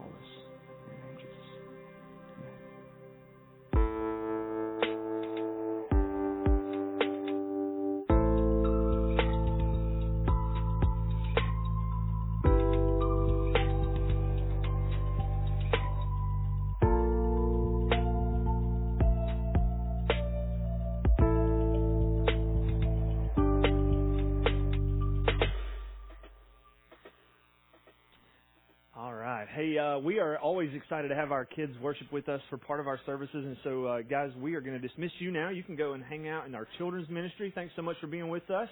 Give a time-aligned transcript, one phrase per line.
[0.00, 0.49] all
[30.40, 33.44] always excited to have our kids worship with us for part of our services.
[33.44, 35.50] And so, uh, guys, we are going to dismiss you now.
[35.50, 37.52] You can go and hang out in our children's ministry.
[37.54, 38.68] Thanks so much for being with us.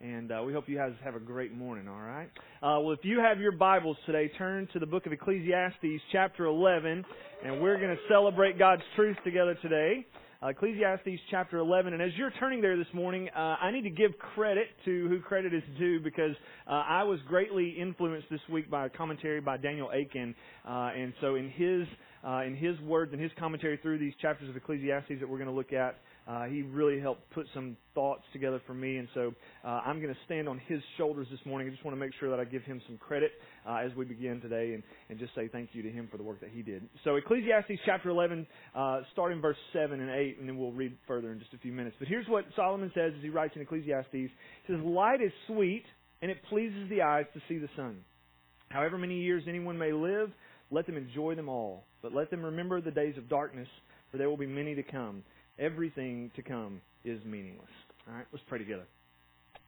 [0.00, 2.28] And uh, we hope you guys have a great morning, all right?
[2.62, 6.46] Uh, well, if you have your Bibles today, turn to the book of Ecclesiastes, chapter
[6.46, 7.04] 11,
[7.44, 10.04] and we're going to celebrate God's truth together today.
[10.44, 11.94] Uh, Ecclesiastes chapter 11.
[11.94, 15.20] And as you're turning there this morning, uh, I need to give credit to who
[15.20, 16.36] credit is due because
[16.66, 20.34] uh, I was greatly influenced this week by a commentary by Daniel Akin.
[20.68, 21.86] Uh, and so in his,
[22.26, 25.48] uh, in his words and his commentary through these chapters of Ecclesiastes that we're going
[25.48, 29.34] to look at, uh, he really helped put some thoughts together for me, and so
[29.62, 31.68] uh, I'm going to stand on his shoulders this morning.
[31.68, 33.32] I just want to make sure that I give him some credit
[33.68, 36.22] uh, as we begin today, and, and just say thank you to him for the
[36.22, 36.88] work that he did.
[37.04, 41.30] So Ecclesiastes chapter 11, uh, starting verse 7 and 8, and then we'll read further
[41.30, 41.96] in just a few minutes.
[41.98, 44.10] But here's what Solomon says as he writes in Ecclesiastes.
[44.12, 44.28] He
[44.66, 45.84] says, "Light is sweet,
[46.22, 48.02] and it pleases the eyes to see the sun.
[48.70, 50.30] However many years anyone may live,
[50.70, 51.84] let them enjoy them all.
[52.00, 53.68] But let them remember the days of darkness,
[54.10, 55.22] for there will be many to come."
[55.58, 57.68] Everything to come is meaningless.
[58.08, 58.84] All right, let's pray together.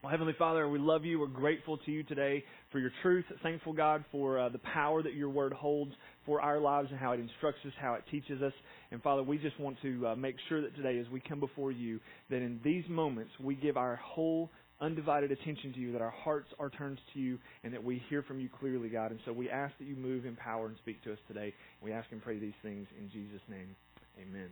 [0.02, 1.18] Well, Heavenly Father, we love you.
[1.18, 3.24] We're grateful to you today for your truth.
[3.42, 5.92] Thankful, God, for uh, the power that your word holds
[6.24, 8.52] for our lives and how it instructs us, how it teaches us.
[8.90, 11.72] And Father, we just want to uh, make sure that today, as we come before
[11.72, 11.98] you,
[12.30, 14.50] that in these moments we give our whole
[14.80, 18.22] undivided attention to you, that our hearts are turned to you, and that we hear
[18.22, 19.10] from you clearly, God.
[19.10, 21.54] And so we ask that you move in power and speak to us today.
[21.82, 23.74] We ask and pray these things in Jesus' name.
[24.20, 24.50] Amen.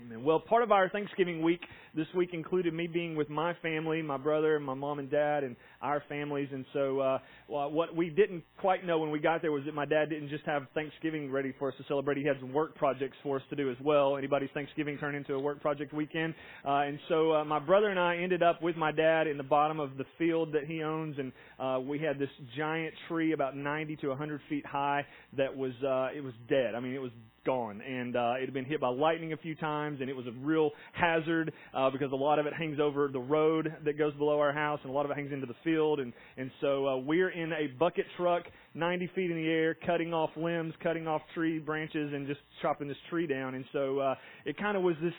[0.00, 0.22] Amen.
[0.22, 1.60] Well, part of our Thanksgiving week
[1.94, 5.42] this week included me being with my family, my brother, and my mom and dad,
[5.42, 6.48] and our families.
[6.52, 9.74] And so, uh, well, what we didn't quite know when we got there was that
[9.74, 12.16] my dad didn't just have Thanksgiving ready for us to celebrate.
[12.16, 14.16] He had some work projects for us to do as well.
[14.16, 16.34] Anybody's Thanksgiving turned into a work project weekend.
[16.64, 19.42] Uh, and so, uh, my brother and I ended up with my dad in the
[19.42, 23.56] bottom of the field that he owns, and uh, we had this giant tree about
[23.56, 25.04] 90 to 100 feet high
[25.36, 26.76] that was uh, it was dead.
[26.76, 27.10] I mean, it was
[27.48, 30.26] gone, and uh, it had been hit by lightning a few times, and it was
[30.26, 34.12] a real hazard uh, because a lot of it hangs over the road that goes
[34.16, 36.86] below our house, and a lot of it hangs into the field, and and so
[36.86, 38.42] uh, we're in a bucket truck
[38.74, 42.86] 90 feet in the air, cutting off limbs, cutting off tree branches, and just chopping
[42.86, 43.54] this tree down.
[43.54, 45.12] And so uh, it kind of was this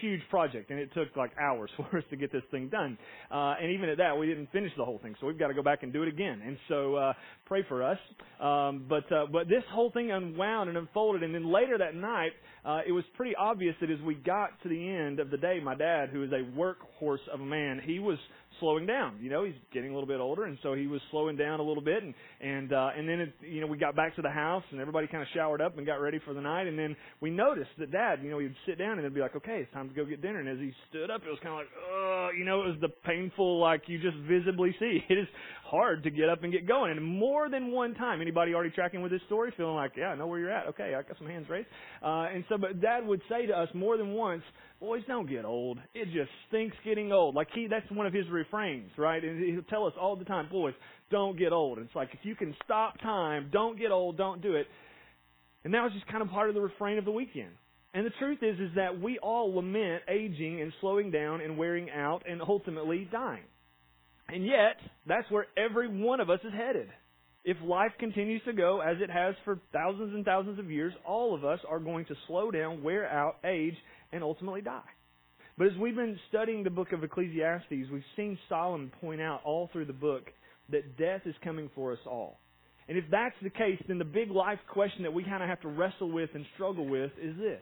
[0.00, 2.98] huge project, and it took like hours for us to get this thing done.
[3.30, 5.54] Uh, and even at that, we didn't finish the whole thing, so we've got to
[5.54, 6.42] go back and do it again.
[6.44, 7.12] And so uh,
[7.46, 7.98] pray for us.
[8.40, 12.32] Um, but uh, but this whole thing unwound and unfolded, and then later that night,
[12.64, 15.60] uh, it was pretty obvious that as we got to the end of the day,
[15.62, 18.18] my dad, who is a workhorse of a man, he was
[18.60, 19.18] slowing down.
[19.20, 21.62] You know, he's getting a little bit older, and so he was slowing down a
[21.62, 22.02] little bit.
[22.02, 24.80] And and uh, and then it, you know we got back to the house, and
[24.80, 26.66] everybody kind of showered up and got ready for the night.
[26.66, 29.36] And then we noticed that Dad, you know, he'd sit down and it'd be like,
[29.36, 30.40] okay, it's time to go get dinner.
[30.40, 32.76] And as he stood up, it was kind of like, uh, you know, it was
[32.80, 35.00] the painful, like you just visibly see.
[35.10, 35.28] It is
[35.70, 36.90] hard to get up and get going.
[36.90, 40.16] And more than one time, anybody already tracking with this story, feeling like, yeah, I
[40.16, 40.66] know where you're at.
[40.68, 41.68] Okay, I got some hands raised.
[42.02, 44.42] Uh, and so, but Dad would say to us more than once,
[44.80, 45.78] boys don't get old.
[45.94, 47.34] It just stinks getting old.
[47.34, 49.22] Like he, that's one of his refrains, right?
[49.22, 50.74] And he'll tell us all the time, boys,
[51.10, 51.78] don't get old.
[51.78, 54.66] And it's like, if you can stop time, don't get old, don't do it.
[55.64, 57.50] And that was just kind of part of the refrain of the weekend.
[57.92, 61.90] And the truth is, is that we all lament aging and slowing down and wearing
[61.90, 63.42] out and ultimately dying.
[64.32, 64.76] And yet,
[65.06, 66.88] that's where every one of us is headed.
[67.44, 71.34] If life continues to go as it has for thousands and thousands of years, all
[71.34, 73.74] of us are going to slow down, wear out, age,
[74.12, 74.82] and ultimately die.
[75.56, 79.68] But as we've been studying the book of Ecclesiastes, we've seen Solomon point out all
[79.72, 80.24] through the book
[80.70, 82.38] that death is coming for us all.
[82.88, 85.60] And if that's the case, then the big life question that we kind of have
[85.62, 87.60] to wrestle with and struggle with is this.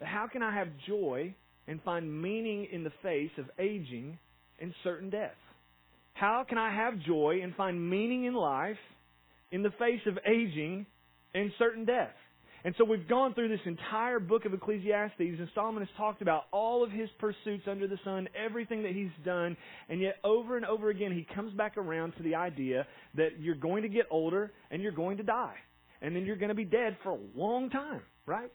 [0.00, 1.34] How can I have joy
[1.68, 4.18] and find meaning in the face of aging
[4.60, 5.30] and certain death?
[6.14, 8.76] How can I have joy and find meaning in life
[9.50, 10.86] in the face of aging
[11.34, 12.14] and certain death?
[12.64, 16.44] And so we've gone through this entire book of Ecclesiastes, and Solomon has talked about
[16.52, 19.56] all of his pursuits under the sun, everything that he's done,
[19.88, 22.86] and yet over and over again he comes back around to the idea
[23.16, 25.56] that you're going to get older and you're going to die.
[26.02, 28.50] And then you're going to be dead for a long time, right?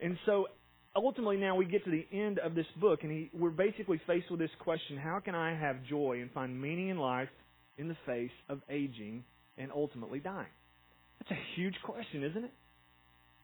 [0.00, 0.46] And so
[0.96, 4.30] ultimately now we get to the end of this book, and he, we're basically faced
[4.30, 7.28] with this question how can I have joy and find meaning in life
[7.78, 9.24] in the face of aging
[9.56, 10.46] and ultimately dying?
[11.18, 12.52] That's a huge question, isn't it?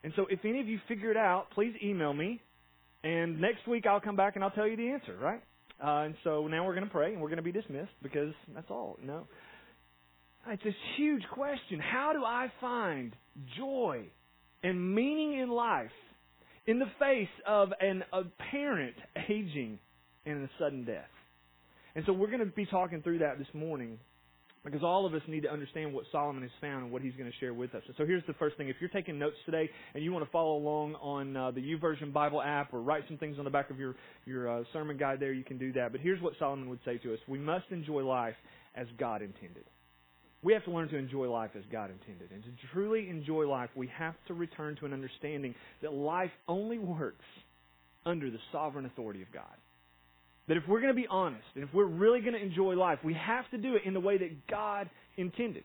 [0.02, 2.40] And so if any of you figure it out, please email me.
[3.02, 5.42] And next week I'll come back and I'll tell you the answer, right?
[5.82, 8.32] Uh, and so now we're going to pray and we're going to be dismissed because
[8.54, 8.96] that's all.
[9.00, 9.26] You know,
[10.49, 13.14] it's this huge question: How do I find
[13.58, 14.06] joy
[14.62, 15.90] and meaning in life
[16.66, 18.96] in the face of an apparent
[19.28, 19.78] aging
[20.24, 21.04] and a sudden death?
[21.94, 23.98] And so we're going to be talking through that this morning
[24.66, 27.30] because all of us need to understand what Solomon has found and what he's going
[27.30, 27.82] to share with us.
[27.86, 28.68] And so here's the first thing.
[28.68, 32.12] If you're taking notes today and you want to follow along on uh, the YouVersion
[32.12, 35.20] Bible app or write some things on the back of your, your uh, sermon guide
[35.20, 35.92] there, you can do that.
[35.92, 37.20] But here's what Solomon would say to us.
[37.28, 38.34] We must enjoy life
[38.74, 39.64] as God intended.
[40.46, 42.31] We have to learn to enjoy life as God intended.
[42.31, 46.78] And to truly enjoy life, we have to return to an understanding that life only
[46.78, 47.25] works
[48.04, 49.56] under the sovereign authority of God.
[50.46, 53.00] That if we're going to be honest and if we're really going to enjoy life,
[53.02, 55.64] we have to do it in the way that God intended.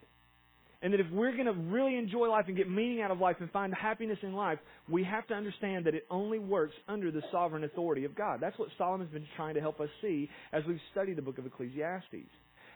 [0.82, 3.36] And that if we're going to really enjoy life and get meaning out of life
[3.38, 4.58] and find happiness in life,
[4.88, 8.40] we have to understand that it only works under the sovereign authority of God.
[8.40, 11.46] That's what Solomon's been trying to help us see as we've studied the book of
[11.46, 12.26] Ecclesiastes.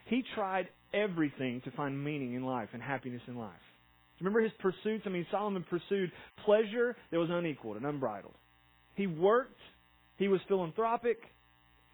[0.06, 3.52] He tried everything to find meaning in life and happiness in life.
[4.20, 5.04] Remember his pursuits?
[5.04, 6.10] I mean, Solomon pursued
[6.44, 8.34] pleasure that was unequaled and unbridled.
[8.94, 9.60] He worked.
[10.16, 11.18] He was philanthropic.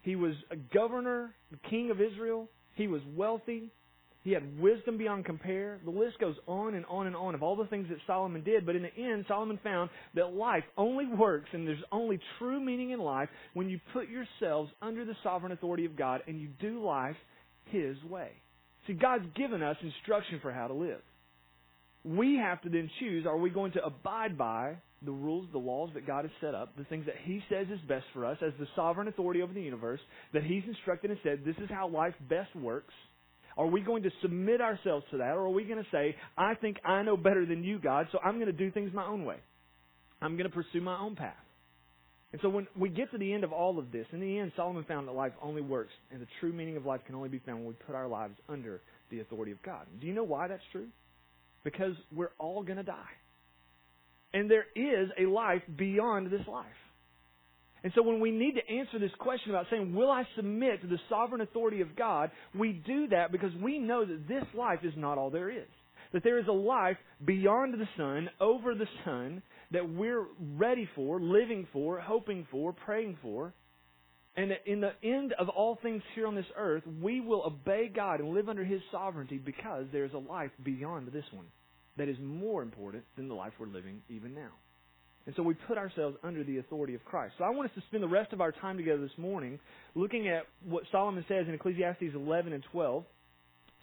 [0.03, 2.47] He was a governor, the king of Israel.
[2.75, 3.71] He was wealthy.
[4.23, 5.79] He had wisdom beyond compare.
[5.83, 8.65] The list goes on and on and on of all the things that Solomon did.
[8.65, 12.91] But in the end, Solomon found that life only works and there's only true meaning
[12.91, 16.81] in life when you put yourselves under the sovereign authority of God and you do
[16.81, 17.17] life
[17.65, 18.29] His way.
[18.87, 21.01] See, God's given us instruction for how to live.
[22.03, 24.75] We have to then choose are we going to abide by
[25.05, 27.79] the rules, the laws that God has set up, the things that He says is
[27.87, 29.99] best for us as the sovereign authority over the universe,
[30.33, 32.93] that He's instructed and said, this is how life best works.
[33.57, 36.55] Are we going to submit ourselves to that, or are we going to say, I
[36.55, 39.25] think I know better than you, God, so I'm going to do things my own
[39.25, 39.37] way?
[40.21, 41.35] I'm going to pursue my own path.
[42.33, 44.51] And so when we get to the end of all of this, in the end,
[44.55, 47.37] Solomon found that life only works, and the true meaning of life can only be
[47.37, 48.81] found when we put our lives under
[49.11, 49.85] the authority of God.
[50.01, 50.87] Do you know why that's true?
[51.63, 53.13] Because we're all going to die.
[54.33, 56.65] And there is a life beyond this life.
[57.83, 60.87] And so when we need to answer this question about saying, will I submit to
[60.87, 64.93] the sovereign authority of God, we do that because we know that this life is
[64.97, 65.67] not all there is.
[66.13, 69.43] That there is a life beyond the sun, over the sun,
[69.73, 70.25] that we're
[70.55, 73.53] ready for, living for, hoping for, praying for.
[74.35, 77.91] And that in the end of all things here on this earth, we will obey
[77.93, 81.45] God and live under His sovereignty because there's a life beyond this one
[81.97, 84.49] that is more important than the life we're living even now.
[85.25, 87.35] And so we put ourselves under the authority of Christ.
[87.37, 89.59] So I want us to spend the rest of our time together this morning
[89.95, 93.03] looking at what Solomon says in Ecclesiastes 11 and 12.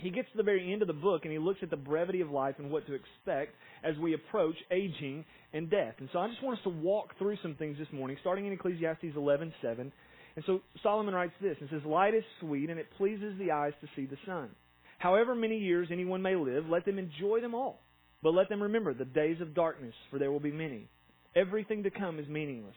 [0.00, 2.20] He gets to the very end of the book and he looks at the brevity
[2.20, 3.54] of life and what to expect
[3.84, 5.94] as we approach aging and death.
[5.98, 8.52] And so I just want us to walk through some things this morning, starting in
[8.52, 9.92] Ecclesiastes 11:7.
[10.36, 11.56] And so Solomon writes this.
[11.60, 14.50] It says, "Light is sweet, and it pleases the eyes to see the sun.
[14.98, 17.82] However many years anyone may live, let them enjoy them all.
[18.22, 20.88] But let them remember the days of darkness, for there will be many.
[21.34, 22.76] Everything to come is meaningless.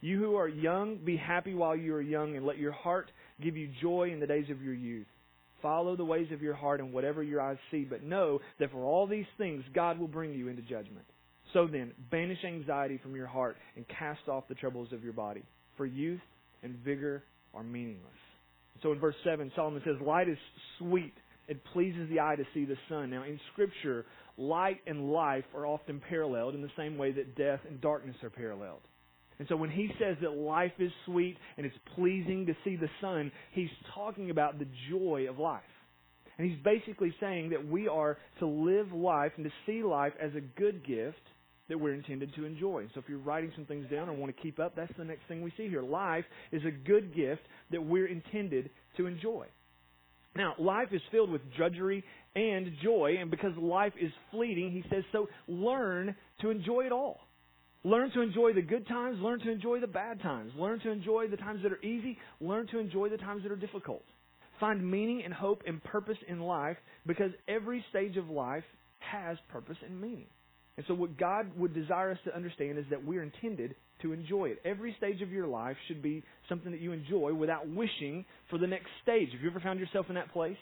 [0.00, 3.10] You who are young, be happy while you are young, and let your heart
[3.40, 5.06] give you joy in the days of your youth.
[5.66, 8.84] Follow the ways of your heart and whatever your eyes see, but know that for
[8.84, 11.04] all these things God will bring you into judgment.
[11.52, 15.42] So then, banish anxiety from your heart and cast off the troubles of your body,
[15.76, 16.20] for youth
[16.62, 18.12] and vigor are meaningless.
[18.80, 20.38] So in verse 7, Solomon says, Light is
[20.78, 21.14] sweet.
[21.48, 23.10] It pleases the eye to see the sun.
[23.10, 24.06] Now, in Scripture,
[24.38, 28.30] light and life are often paralleled in the same way that death and darkness are
[28.30, 28.82] paralleled.
[29.38, 32.88] And so when he says that life is sweet and it's pleasing to see the
[33.00, 35.62] sun, he's talking about the joy of life.
[36.38, 40.34] And he's basically saying that we are to live life and to see life as
[40.34, 41.16] a good gift
[41.68, 42.86] that we're intended to enjoy.
[42.94, 45.22] So if you're writing some things down or want to keep up, that's the next
[45.28, 45.82] thing we see here.
[45.82, 49.46] Life is a good gift that we're intended to enjoy.
[50.36, 55.02] Now, life is filled with drudgery and joy, and because life is fleeting, he says,
[55.10, 57.20] so learn to enjoy it all.
[57.84, 61.28] Learn to enjoy the good times, learn to enjoy the bad times, learn to enjoy
[61.28, 64.02] the times that are easy, learn to enjoy the times that are difficult.
[64.58, 68.64] Find meaning and hope and purpose in life because every stage of life
[68.98, 70.26] has purpose and meaning.
[70.76, 74.46] And so what God would desire us to understand is that we're intended to enjoy
[74.46, 74.60] it.
[74.64, 78.66] Every stage of your life should be something that you enjoy without wishing for the
[78.66, 79.30] next stage.
[79.32, 80.58] Have you ever found yourself in that place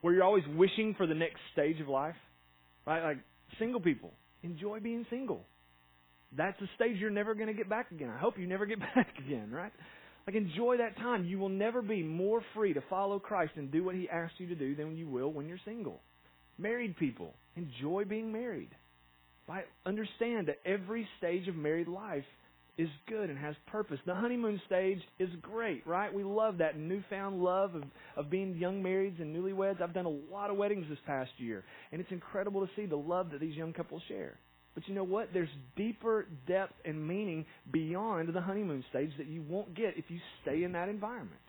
[0.00, 2.16] where you're always wishing for the next stage of life?
[2.86, 3.02] Right?
[3.02, 3.18] Like
[3.58, 5.44] single people, enjoy being single.
[6.36, 8.10] That's a stage you're never going to get back again.
[8.10, 9.72] I hope you never get back again, right?
[10.26, 11.24] Like enjoy that time.
[11.24, 14.46] You will never be more free to follow Christ and do what he asks you
[14.48, 16.00] to do than you will when you're single.
[16.58, 18.70] Married people, enjoy being married.
[19.48, 19.64] Right?
[19.84, 22.24] Understand that every stage of married life
[22.78, 23.98] is good and has purpose.
[24.06, 26.12] The honeymoon stage is great, right?
[26.12, 27.82] We love that newfound love of,
[28.16, 29.82] of being young marrieds and newlyweds.
[29.82, 32.96] I've done a lot of weddings this past year, and it's incredible to see the
[32.96, 34.38] love that these young couples share.
[34.74, 35.28] But you know what?
[35.32, 40.18] There's deeper depth and meaning beyond the honeymoon stage that you won't get if you
[40.42, 41.40] stay in that environment.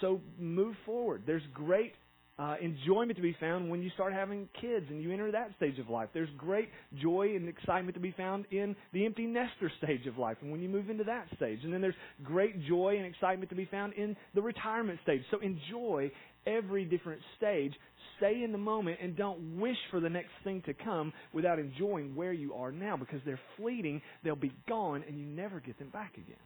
[0.00, 1.22] So move forward.
[1.26, 1.92] There's great
[2.38, 5.78] uh, enjoyment to be found when you start having kids and you enter that stage
[5.78, 6.10] of life.
[6.12, 6.68] There's great
[7.00, 10.60] joy and excitement to be found in the empty nester stage of life and when
[10.60, 11.60] you move into that stage.
[11.64, 15.22] And then there's great joy and excitement to be found in the retirement stage.
[15.30, 16.10] So enjoy
[16.46, 17.72] every different stage.
[18.18, 22.14] Stay in the moment and don't wish for the next thing to come without enjoying
[22.14, 25.90] where you are now because they're fleeting, they'll be gone, and you never get them
[25.90, 26.36] back again.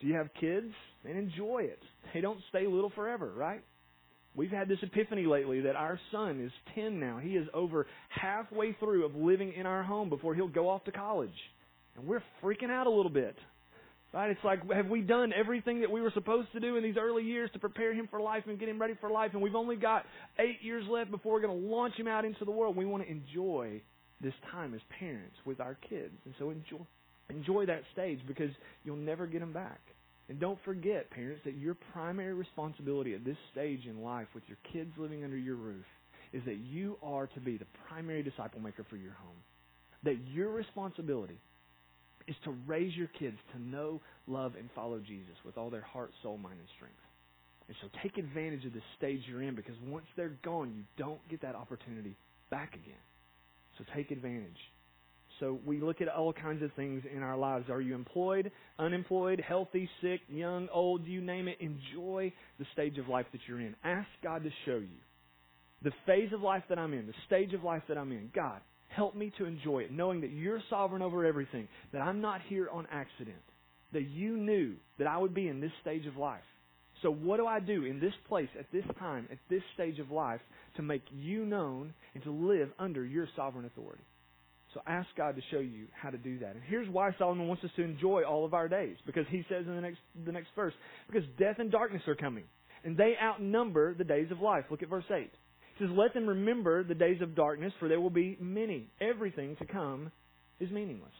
[0.00, 0.72] Do you have kids?
[1.04, 1.82] And enjoy it.
[2.14, 3.62] They don't stay little forever, right?
[4.34, 7.18] We've had this epiphany lately that our son is 10 now.
[7.18, 10.92] He is over halfway through of living in our home before he'll go off to
[10.92, 11.30] college.
[11.96, 13.36] And we're freaking out a little bit.
[14.12, 14.30] Right?
[14.30, 17.22] It's like, have we done everything that we were supposed to do in these early
[17.22, 19.30] years to prepare him for life and get him ready for life?
[19.32, 20.04] And we've only got
[20.38, 22.76] eight years left before we're going to launch him out into the world.
[22.76, 23.80] We want to enjoy
[24.20, 26.12] this time as parents with our kids.
[26.26, 26.84] And so enjoy,
[27.30, 28.50] enjoy that stage because
[28.84, 29.80] you'll never get them back.
[30.28, 34.58] And don't forget, parents, that your primary responsibility at this stage in life with your
[34.72, 35.84] kids living under your roof
[36.34, 39.36] is that you are to be the primary disciple maker for your home.
[40.04, 41.38] That your responsibility
[42.26, 46.10] is to raise your kids to know, love, and follow Jesus with all their heart,
[46.22, 46.96] soul, mind, and strength.
[47.68, 51.20] And so take advantage of the stage you're in because once they're gone, you don't
[51.28, 52.16] get that opportunity
[52.50, 52.94] back again.
[53.78, 54.58] So take advantage.
[55.40, 57.70] So we look at all kinds of things in our lives.
[57.70, 61.58] Are you employed, unemployed, healthy, sick, young, old, you name it?
[61.60, 63.74] Enjoy the stage of life that you're in.
[63.82, 65.00] Ask God to show you
[65.82, 68.30] the phase of life that I'm in, the stage of life that I'm in.
[68.34, 68.60] God,
[68.94, 72.68] help me to enjoy it, knowing that you're sovereign over everything, that I'm not here
[72.70, 73.42] on accident,
[73.92, 76.40] that you knew that I would be in this stage of life.
[77.02, 80.10] So what do I do in this place, at this time, at this stage of
[80.10, 80.40] life,
[80.76, 84.02] to make you known and to live under your sovereign authority?
[84.72, 86.54] So ask God to show you how to do that.
[86.54, 88.96] And here's why Solomon wants us to enjoy all of our days.
[89.04, 90.72] Because he says in the next, the next verse,
[91.06, 92.44] because death and darkness are coming,
[92.84, 94.64] and they outnumber the days of life.
[94.70, 95.30] Look at verse 8.
[95.78, 98.90] He says, Let them remember the days of darkness, for there will be many.
[99.00, 100.10] Everything to come
[100.60, 101.12] is meaningless.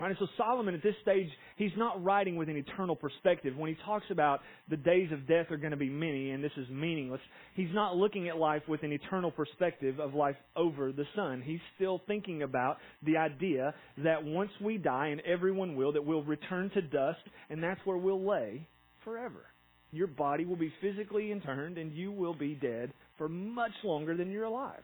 [0.00, 0.08] Right?
[0.08, 3.56] And so Solomon at this stage, he's not writing with an eternal perspective.
[3.56, 6.52] When he talks about the days of death are going to be many and this
[6.56, 7.20] is meaningless,
[7.54, 11.42] he's not looking at life with an eternal perspective of life over the sun.
[11.44, 16.24] He's still thinking about the idea that once we die, and everyone will, that we'll
[16.24, 18.66] return to dust, and that's where we'll lay
[19.04, 19.46] forever.
[19.92, 24.30] Your body will be physically interned, and you will be dead for much longer than
[24.30, 24.82] you're alive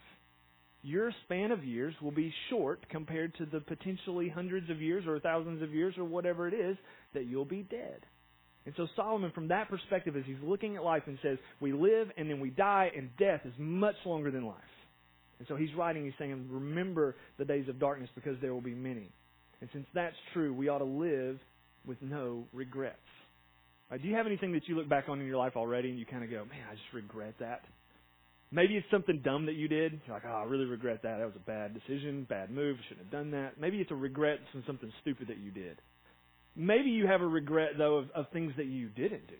[0.82, 5.20] your span of years will be short compared to the potentially hundreds of years or
[5.20, 6.76] thousands of years or whatever it is
[7.12, 8.00] that you'll be dead.
[8.66, 12.08] And so Solomon, from that perspective, as he's looking at life and says, we live
[12.16, 14.56] and then we die, and death is much longer than life.
[15.38, 18.74] And so he's writing, he's saying, remember the days of darkness because there will be
[18.74, 19.10] many.
[19.60, 21.38] And since that's true, we ought to live
[21.86, 22.96] with no regrets.
[23.90, 25.98] Right, do you have anything that you look back on in your life already and
[25.98, 27.62] you kind of go, man, I just regret that?
[28.52, 30.00] Maybe it's something dumb that you did.
[30.06, 31.18] You're like, oh, I really regret that.
[31.18, 32.76] That was a bad decision, bad move.
[32.88, 33.60] Shouldn't have done that.
[33.60, 35.80] Maybe it's a regret from something stupid that you did.
[36.56, 39.36] Maybe you have a regret, though, of, of things that you didn't do.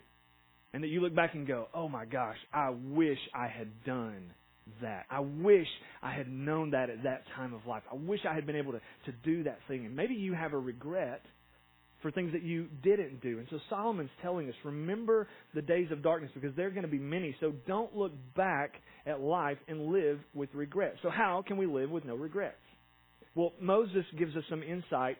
[0.73, 4.33] And that you look back and go, oh my gosh, I wish I had done
[4.81, 5.05] that.
[5.09, 5.67] I wish
[6.01, 7.83] I had known that at that time of life.
[7.91, 9.85] I wish I had been able to, to do that thing.
[9.85, 11.23] And maybe you have a regret
[12.01, 13.39] for things that you didn't do.
[13.39, 16.99] And so Solomon's telling us, remember the days of darkness because they're going to be
[16.99, 17.35] many.
[17.39, 20.95] So don't look back at life and live with regret.
[21.03, 22.55] So how can we live with no regrets?
[23.35, 25.17] Well, Moses gives us some insight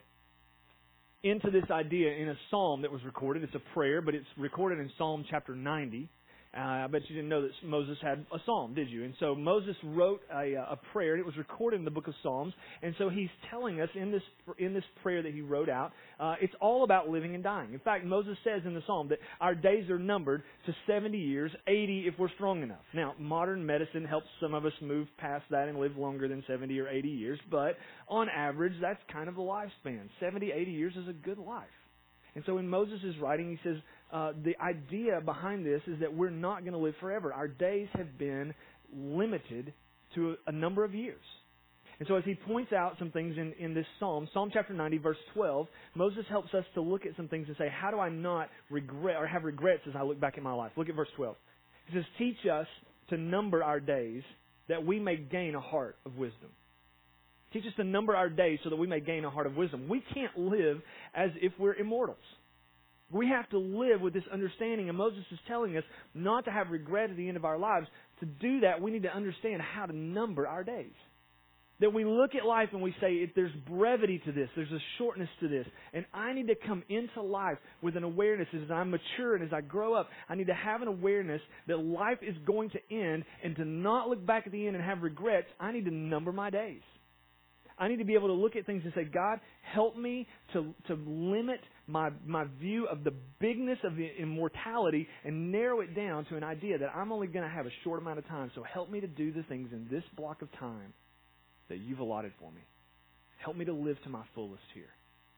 [1.23, 3.43] into this idea in a psalm that was recorded.
[3.43, 6.09] It's a prayer, but it's recorded in Psalm chapter 90.
[6.55, 9.05] Uh, I bet you didn't know that Moses had a psalm, did you?
[9.05, 12.13] And so Moses wrote a, a prayer, and it was recorded in the book of
[12.21, 12.53] Psalms.
[12.81, 14.21] And so he's telling us in this
[14.57, 17.73] in this prayer that he wrote out, uh, it's all about living and dying.
[17.73, 21.51] In fact, Moses says in the psalm that our days are numbered to 70 years,
[21.67, 22.83] 80 if we're strong enough.
[22.93, 26.77] Now, modern medicine helps some of us move past that and live longer than 70
[26.81, 27.77] or 80 years, but
[28.09, 30.09] on average, that's kind of the lifespan.
[30.19, 31.67] 70, 80 years is a good life.
[32.35, 33.77] And so in Moses' writing, he says,
[34.11, 37.33] uh, the idea behind this is that we're not going to live forever.
[37.33, 38.53] Our days have been
[38.93, 39.73] limited
[40.15, 41.21] to a, a number of years.
[41.99, 44.97] And so as he points out some things in, in this psalm, Psalm chapter 90,
[44.97, 48.09] verse 12, Moses helps us to look at some things and say, how do I
[48.09, 50.71] not regret or have regrets as I look back at my life?
[50.75, 51.35] Look at verse 12.
[51.87, 52.65] He says, teach us
[53.09, 54.23] to number our days
[54.67, 56.49] that we may gain a heart of wisdom.
[57.53, 59.87] Teach us to number our days so that we may gain a heart of wisdom.
[59.87, 60.81] We can't live
[61.13, 62.17] as if we're immortals.
[63.11, 66.69] We have to live with this understanding, and Moses is telling us not to have
[66.69, 67.87] regret at the end of our lives.
[68.21, 70.93] To do that, we need to understand how to number our days.
[71.81, 75.29] That we look at life and we say, there's brevity to this, there's a shortness
[75.39, 79.35] to this, and I need to come into life with an awareness as I mature
[79.35, 80.07] and as I grow up.
[80.29, 84.09] I need to have an awareness that life is going to end, and to not
[84.09, 85.47] look back at the end and have regrets.
[85.59, 86.81] I need to number my days.
[87.79, 90.75] I need to be able to look at things and say, God, help me to,
[90.87, 91.61] to limit
[91.91, 96.43] my, my view of the bigness of the immortality and narrow it down to an
[96.43, 98.51] idea that I'm only going to have a short amount of time.
[98.55, 100.93] So help me to do the things in this block of time
[101.69, 102.61] that you've allotted for me.
[103.43, 104.89] Help me to live to my fullest here.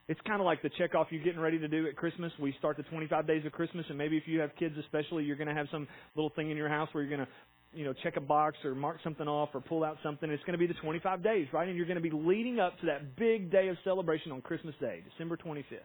[0.06, 2.30] It's kind of like the checkoff you're getting ready to do at Christmas.
[2.38, 5.36] We start the 25 days of Christmas, and maybe if you have kids especially, you're
[5.36, 7.32] going to have some little thing in your house where you're going to
[7.72, 10.30] you know, check a box or mark something off or pull out something.
[10.30, 11.66] It's going to be the 25 days, right?
[11.66, 14.74] And you're going to be leading up to that big day of celebration on Christmas
[14.80, 15.80] Day, December 25th.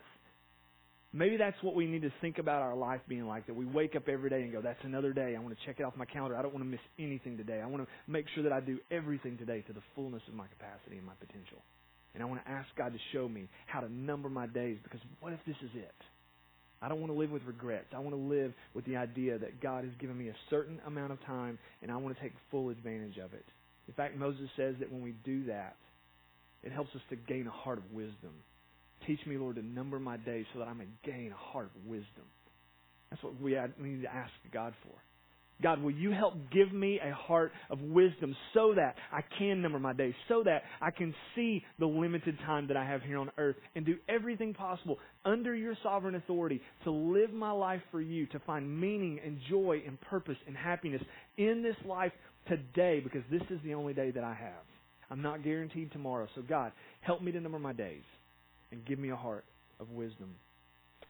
[1.12, 3.96] Maybe that's what we need to think about our life being like, that we wake
[3.96, 5.36] up every day and go, that's another day.
[5.36, 6.38] I want to check it off my calendar.
[6.38, 7.62] I don't want to miss anything today.
[7.62, 10.46] I want to make sure that I do everything today to the fullness of my
[10.48, 11.58] capacity and my potential.
[12.14, 15.00] And I want to ask God to show me how to number my days because
[15.20, 15.96] what if this is it?
[16.82, 17.88] I don't want to live with regrets.
[17.96, 21.12] I want to live with the idea that God has given me a certain amount
[21.12, 23.46] of time and I want to take full advantage of it.
[23.88, 25.76] In fact, Moses says that when we do that,
[26.64, 28.34] it helps us to gain a heart of wisdom.
[29.10, 31.90] Teach me, Lord, to number my days so that I may gain a heart of
[31.90, 32.26] wisdom.
[33.10, 34.94] That's what we need to ask God for.
[35.64, 39.80] God, will you help give me a heart of wisdom so that I can number
[39.80, 43.32] my days, so that I can see the limited time that I have here on
[43.40, 48.28] earth and do everything possible under your sovereign authority to live my life for you,
[48.28, 51.02] to find meaning and joy and purpose and happiness
[51.40, 52.12] in this life
[52.48, 54.64] today because this is the only day that I have.
[55.10, 56.28] I'm not guaranteed tomorrow.
[56.36, 58.04] So, God, help me to number my days
[58.72, 59.46] and give me a heart
[59.80, 60.36] of wisdom.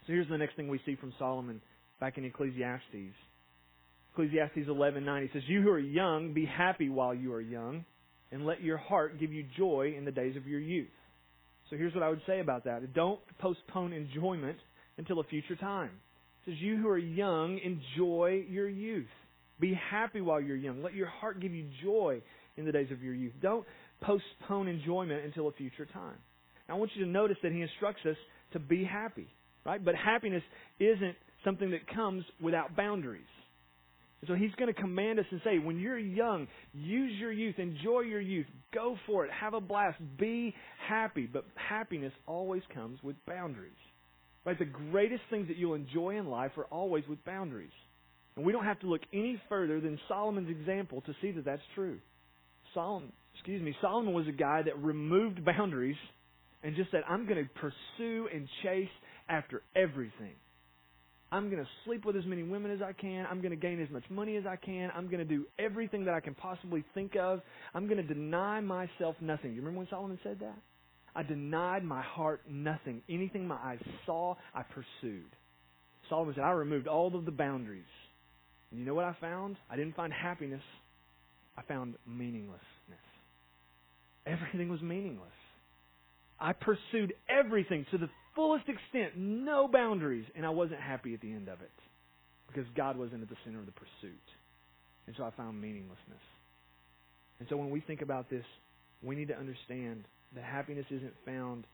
[0.08, 1.62] So, here's the next thing we see from Solomon
[2.00, 3.16] back in Ecclesiastes.
[4.14, 7.86] Ecclesiastes 11:9 he says, "You who are young, be happy while you are young,
[8.32, 10.90] and let your heart give you joy in the days of your youth."
[11.70, 12.94] So here's what I would say about that.
[12.94, 14.58] Don't postpone enjoyment
[14.98, 15.92] until a future time.
[16.42, 19.12] It says, "You who are young, enjoy your youth.
[19.60, 20.82] Be happy while you're young.
[20.82, 22.22] Let your heart give you joy
[22.58, 23.34] in the days of your youth.
[23.42, 23.68] Don't
[24.02, 26.18] postpone enjoyment until a future time."
[26.72, 28.18] I want you to notice that he instructs us
[28.54, 29.28] to be happy,
[29.66, 29.84] right?
[29.84, 30.44] But happiness
[30.80, 33.22] isn't something that comes without boundaries.
[34.28, 38.02] So he's going to command us and say, when you're young, use your youth, enjoy
[38.02, 40.54] your youth, go for it, have a blast, be
[40.88, 41.26] happy.
[41.26, 43.72] But happiness always comes with boundaries.
[44.46, 44.60] Right?
[44.60, 47.72] The greatest things that you'll enjoy in life are always with boundaries.
[48.36, 51.62] And we don't have to look any further than Solomon's example to see that that's
[51.76, 52.00] true.
[52.74, 55.98] Solomon, excuse me, Solomon was a guy that removed boundaries
[56.64, 58.90] and just said, I'm going to pursue and chase
[59.28, 60.36] after everything.
[61.32, 63.28] I'm going to sleep with as many women as I can.
[63.30, 64.90] I'm going to gain as much money as I can.
[64.96, 67.42] I'm going to do everything that I can possibly think of.
[67.76, 69.52] I'm going to deny myself nothing.
[69.52, 70.58] You remember when Solomon said that?
[71.16, 73.02] I denied my heart nothing.
[73.10, 75.30] Anything my eyes saw, I pursued.
[76.10, 77.84] Solomon said, I removed all of the boundaries.
[78.72, 79.58] And you know what I found?
[79.70, 80.62] I didn't find happiness.
[81.58, 82.60] I found meaninglessness.
[84.26, 85.30] Everything was meaningless.
[86.40, 91.32] I pursued everything to the fullest extent, no boundaries, and I wasn't happy at the
[91.32, 91.72] end of it
[92.48, 94.22] because God wasn't at the center of the pursuit.
[95.08, 96.22] And so I found meaninglessness.
[97.40, 98.46] And so when we think about this,
[99.02, 101.66] we need to understand that happiness isn't found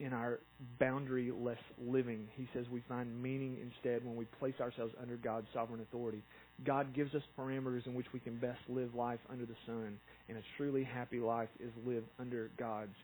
[0.00, 0.38] in our
[0.80, 2.28] boundaryless living.
[2.36, 6.22] He says we find meaning instead when we place ourselves under God's sovereign authority.
[6.64, 9.98] God gives us parameters in which we can best live life under the sun,
[10.28, 12.94] and a truly happy life is lived under God's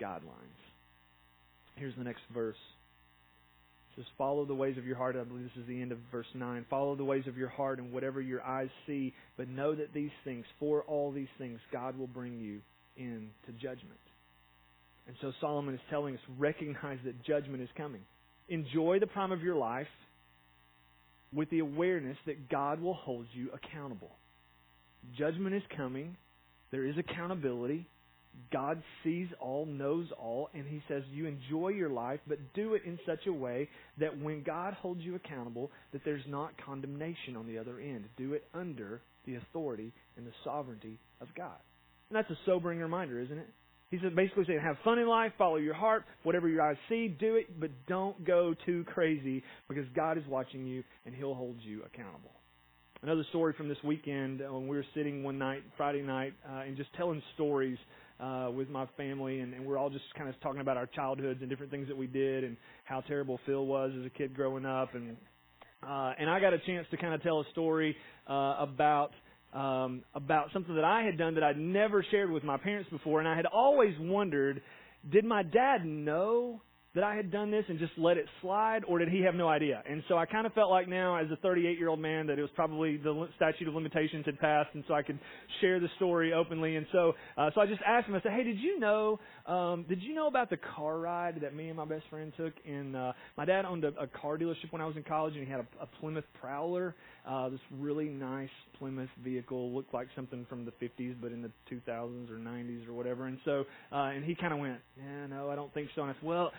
[0.00, 0.60] guidelines.
[1.76, 2.56] Here's the next verse.
[3.90, 5.16] It says, Follow the ways of your heart.
[5.16, 6.66] I believe this is the end of verse 9.
[6.70, 10.10] Follow the ways of your heart and whatever your eyes see, but know that these
[10.24, 12.60] things, for all these things, God will bring you
[12.96, 14.00] into judgment.
[15.06, 18.00] And so Solomon is telling us, recognize that judgment is coming.
[18.48, 19.86] Enjoy the prime of your life
[21.32, 24.12] with the awareness that God will hold you accountable.
[25.18, 26.16] Judgment is coming.
[26.70, 27.88] There is accountability.
[28.52, 32.82] God sees all, knows all, and He says you enjoy your life, but do it
[32.84, 33.68] in such a way
[33.98, 38.04] that when God holds you accountable, that there's not condemnation on the other end.
[38.16, 41.56] Do it under the authority and the sovereignty of God.
[42.10, 43.48] And that's a sobering reminder, isn't it?
[43.90, 47.36] He's basically saying, have fun in life, follow your heart, whatever your eyes see, do
[47.36, 51.82] it, but don't go too crazy because God is watching you and He'll hold you
[51.84, 52.32] accountable.
[53.02, 56.60] Another story from this weekend uh, when we were sitting one night, Friday night, uh,
[56.60, 57.78] and just telling stories
[58.20, 61.40] uh, with my family, and, and we're all just kind of talking about our childhoods
[61.40, 64.64] and different things that we did, and how terrible Phil was as a kid growing
[64.64, 65.16] up, and
[65.86, 67.96] uh, and I got a chance to kind of tell a story
[68.28, 69.10] uh, about
[69.52, 73.20] um, about something that I had done that I'd never shared with my parents before,
[73.20, 74.62] and I had always wondered,
[75.10, 76.60] did my dad know
[76.94, 79.48] that I had done this and just let it slide, or did he have no
[79.48, 79.82] idea?
[79.88, 82.38] And so I kind of felt like now, as a 38 year old man, that
[82.38, 85.18] it was probably the statute of limitations had passed, and so I could
[85.60, 86.76] share the story openly.
[86.76, 88.14] And so, uh, so I just asked him.
[88.14, 89.18] I said, "Hey, did you know?
[89.46, 92.52] Um, did you know about the car ride that me and my best friend took?
[92.64, 95.44] In uh, my dad owned a, a car dealership when I was in college, and
[95.44, 96.94] he had a, a Plymouth Prowler,
[97.28, 101.50] uh, this really nice Plymouth vehicle, looked like something from the 50s, but in the
[101.70, 103.26] 2000s or 90s or whatever.
[103.26, 106.12] And so, uh, and he kind of went, "Yeah, no, I don't think so." And
[106.12, 106.52] I said, "Well."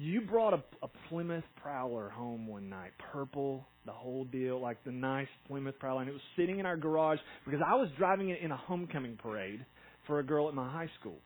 [0.00, 4.92] You brought a, a Plymouth Prowler home one night, purple, the whole deal, like the
[4.92, 8.40] nice Plymouth Prowler, and it was sitting in our garage because I was driving it
[8.40, 9.66] in a homecoming parade
[10.06, 11.16] for a girl at my high school.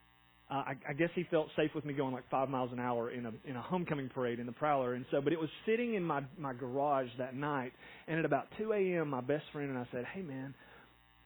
[0.51, 3.11] Uh, I, I guess he felt safe with me going like five miles an hour
[3.11, 5.21] in a in a homecoming parade in the Prowler, and so.
[5.21, 7.73] But it was sitting in my my garage that night,
[8.09, 10.55] and at about 2 a.m., my best friend and I said, "Hey man,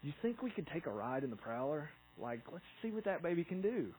[0.03, 1.91] you think we could take a ride in the Prowler?
[2.21, 3.93] Like, let's see what that baby can do."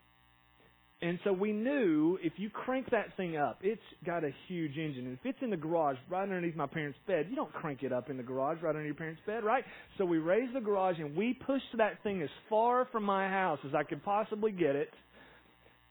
[1.00, 5.06] And so we knew if you crank that thing up, it's got a huge engine.
[5.06, 7.94] And if it's in the garage right underneath my parents' bed, you don't crank it
[7.94, 9.64] up in the garage right under your parents' bed, right?
[10.00, 13.60] So we raised the garage and we pushed that thing as far from my house
[13.68, 14.90] as I could possibly get it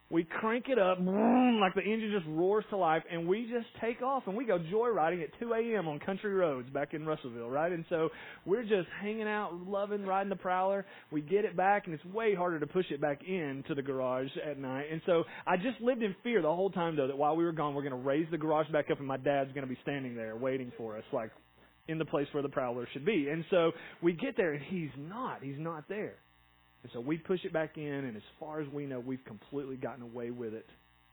[0.09, 4.03] we crank it up, like the engine just roars to life, and we just take
[4.03, 5.89] off and we go joyriding at 2 a.m.
[5.89, 7.73] on country roads back in Russellville, right?
[7.73, 8.11] And so
[8.45, 10.87] we're just hanging out, loving riding the Prowler.
[11.11, 14.31] We get it back, and it's way harder to push it back into the garage
[14.49, 14.87] at night.
[14.93, 17.53] And so I just lived in fear the whole time, though, that while we were
[17.53, 19.79] gone, we're going to raise the garage back up, and my dad's going to be
[19.83, 21.33] standing there waiting for us, like
[21.89, 23.29] in the place where the Prowler should be.
[23.29, 25.43] And so we get there, and he's not.
[25.43, 26.15] He's not there.
[26.83, 29.77] And so we push it back in, and as far as we know, we've completely
[29.77, 30.67] gotten away with it.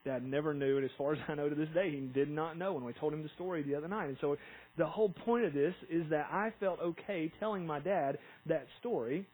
[0.06, 2.58] Dad never knew, and as far as I know to this day, he did not
[2.58, 4.10] know when we told him the story the other night.
[4.10, 4.36] And so
[4.78, 9.26] the whole point of this is that I felt okay telling my dad that story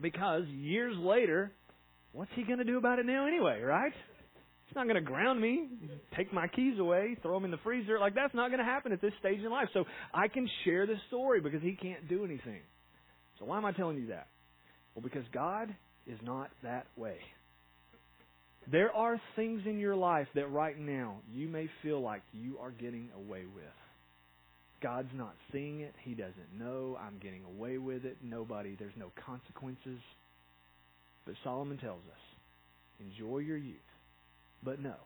[0.00, 1.52] because years later,
[2.12, 3.92] what's he going to do about it now anyway, right?
[4.66, 5.68] He's not going to ground me,
[6.16, 8.00] take my keys away, throw them in the freezer.
[8.00, 9.68] Like, that's not going to happen at this stage in life.
[9.72, 12.60] So I can share this story because he can't do anything.
[13.38, 14.26] So why am I telling you that?
[14.96, 15.74] Well, because God
[16.06, 17.18] is not that way.
[18.72, 22.70] There are things in your life that right now you may feel like you are
[22.70, 23.64] getting away with.
[24.82, 25.94] God's not seeing it.
[26.02, 26.98] He doesn't know.
[27.00, 28.16] I'm getting away with it.
[28.22, 30.00] Nobody, there's no consequences.
[31.26, 32.20] But Solomon tells us
[32.98, 33.76] enjoy your youth,
[34.62, 34.96] but know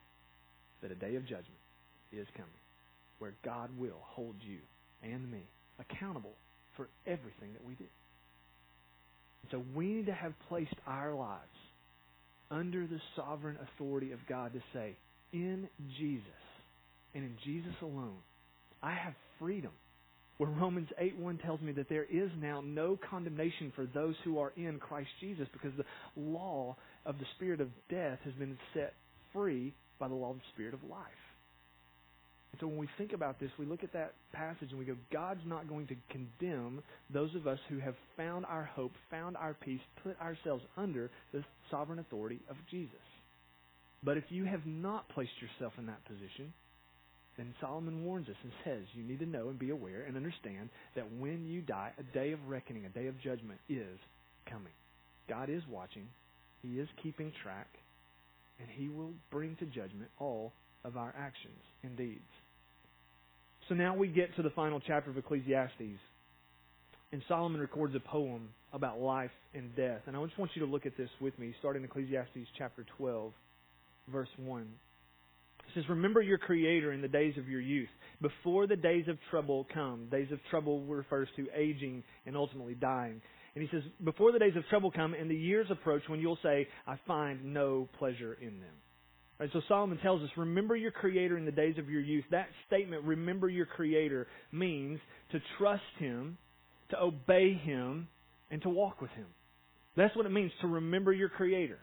[0.83, 1.49] that a day of judgment
[2.13, 2.51] is coming
[3.19, 4.59] where God will hold you
[5.03, 5.43] and me
[5.79, 6.35] accountable
[6.77, 7.85] for everything that we do.
[9.51, 11.41] So we need to have placed our lives
[12.51, 14.97] under the sovereign authority of God to say,
[15.33, 16.25] in Jesus
[17.15, 18.19] and in Jesus alone,
[18.83, 19.71] I have freedom.
[20.39, 24.39] Where Romans 8 1 tells me that there is now no condemnation for those who
[24.39, 25.85] are in Christ Jesus because the
[26.21, 28.95] law of the spirit of death has been set
[29.35, 31.05] free by the law of the spirit of life.
[32.61, 35.41] So when we think about this, we look at that passage and we go, God's
[35.47, 39.81] not going to condemn those of us who have found our hope, found our peace,
[40.03, 42.93] put ourselves under the sovereign authority of Jesus.
[44.03, 46.53] But if you have not placed yourself in that position,
[47.37, 50.69] then Solomon warns us and says you need to know and be aware and understand
[50.95, 53.99] that when you die, a day of reckoning, a day of judgment is
[54.51, 54.73] coming.
[55.29, 56.09] God is watching,
[56.61, 57.69] He is keeping track,
[58.59, 60.53] and He will bring to judgment all
[60.85, 62.21] of our actions and deeds.
[63.71, 66.01] So now we get to the final chapter of Ecclesiastes.
[67.13, 70.01] And Solomon records a poem about life and death.
[70.09, 73.33] And I just want you to look at this with me, starting Ecclesiastes chapter 12,
[74.09, 74.63] verse 1.
[74.63, 74.67] It
[75.77, 77.89] says, Remember your Creator in the days of your youth,
[78.21, 80.09] before the days of trouble come.
[80.11, 83.23] Days of trouble refers to aging and ultimately dying.
[83.55, 86.39] And he says, Before the days of trouble come and the years approach when you'll
[86.43, 88.75] say, I find no pleasure in them.
[89.41, 92.25] Right, so Solomon tells us, remember your Creator in the days of your youth.
[92.31, 95.01] That statement, remember your Creator, means
[95.33, 96.37] to trust Him,
[96.91, 98.07] to obey Him,
[98.51, 99.25] and to walk with Him.
[99.97, 101.79] That's what it means to remember your Creator.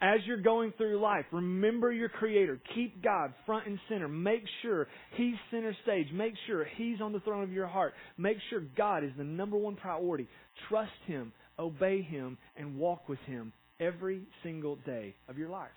[0.00, 2.58] As you're going through life, remember your Creator.
[2.74, 4.08] Keep God front and center.
[4.08, 6.06] Make sure He's center stage.
[6.14, 7.92] Make sure He's on the throne of your heart.
[8.16, 10.26] Make sure God is the number one priority.
[10.70, 15.68] Trust Him, obey Him, and walk with Him every single day of your life.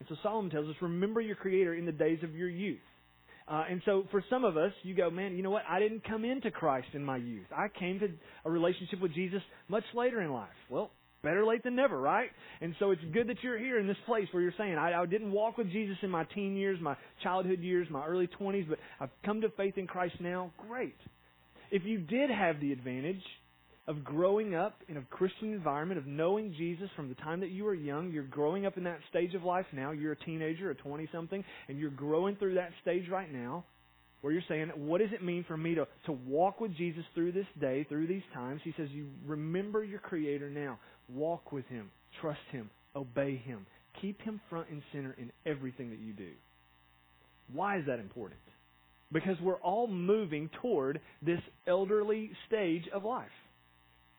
[0.00, 2.80] And so Solomon tells us, remember your Creator in the days of your youth.
[3.46, 5.64] Uh, and so for some of us, you go, man, you know what?
[5.68, 7.46] I didn't come into Christ in my youth.
[7.54, 8.08] I came to
[8.44, 10.48] a relationship with Jesus much later in life.
[10.70, 10.90] Well,
[11.22, 12.30] better late than never, right?
[12.60, 15.06] And so it's good that you're here in this place where you're saying, I, I
[15.06, 18.78] didn't walk with Jesus in my teen years, my childhood years, my early 20s, but
[19.00, 20.52] I've come to faith in Christ now.
[20.68, 20.96] Great.
[21.70, 23.22] If you did have the advantage
[23.90, 27.64] of growing up in a Christian environment, of knowing Jesus from the time that you
[27.64, 30.76] were young, you're growing up in that stage of life now, you're a teenager, a
[30.76, 33.64] 20 something, and you're growing through that stage right now
[34.20, 37.32] where you're saying, what does it mean for me to, to walk with Jesus through
[37.32, 38.60] this day, through these times?
[38.62, 40.78] He says, you remember your Creator now.
[41.12, 41.90] Walk with Him.
[42.20, 42.70] Trust Him.
[42.94, 43.66] Obey Him.
[44.00, 46.30] Keep Him front and center in everything that you do.
[47.52, 48.40] Why is that important?
[49.10, 53.26] Because we're all moving toward this elderly stage of life.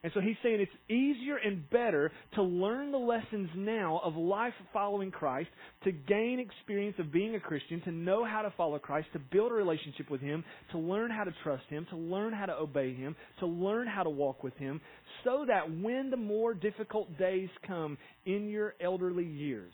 [0.03, 4.53] And so he's saying it's easier and better to learn the lessons now of life
[4.73, 5.49] following Christ,
[5.83, 9.51] to gain experience of being a Christian, to know how to follow Christ, to build
[9.51, 12.95] a relationship with Him, to learn how to trust Him, to learn how to obey
[12.95, 14.81] Him, to learn how to walk with Him,
[15.23, 19.73] so that when the more difficult days come in your elderly years,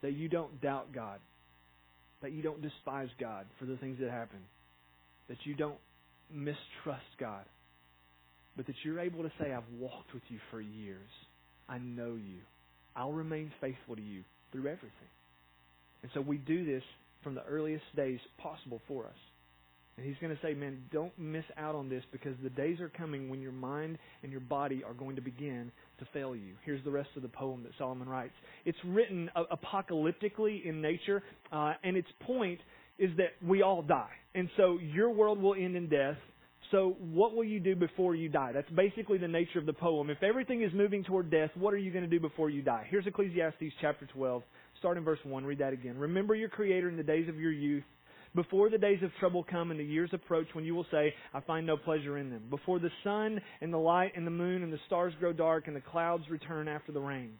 [0.00, 1.18] that you don't doubt God,
[2.22, 4.38] that you don't despise God for the things that happen,
[5.28, 5.78] that you don't
[6.32, 7.44] mistrust God
[8.60, 11.08] but that you're able to say, I've walked with you for years.
[11.66, 12.40] I know you.
[12.94, 14.90] I'll remain faithful to you through everything.
[16.02, 16.82] And so we do this
[17.24, 19.16] from the earliest days possible for us.
[19.96, 22.90] And he's going to say, man, don't miss out on this because the days are
[22.90, 26.52] coming when your mind and your body are going to begin to fail you.
[26.66, 28.34] Here's the rest of the poem that Solomon writes.
[28.66, 32.60] It's written apocalyptically in nature, uh, and its point
[32.98, 34.12] is that we all die.
[34.34, 36.18] And so your world will end in death,
[36.70, 38.52] so, what will you do before you die?
[38.52, 40.08] That's basically the nature of the poem.
[40.08, 42.86] If everything is moving toward death, what are you going to do before you die?
[42.88, 44.42] Here's Ecclesiastes chapter 12,
[44.78, 45.44] start in verse 1.
[45.44, 45.98] Read that again.
[45.98, 47.82] Remember your Creator in the days of your youth,
[48.36, 51.40] before the days of trouble come and the years approach when you will say, I
[51.40, 52.42] find no pleasure in them.
[52.48, 55.74] Before the sun and the light and the moon and the stars grow dark and
[55.74, 57.32] the clouds return after the rain.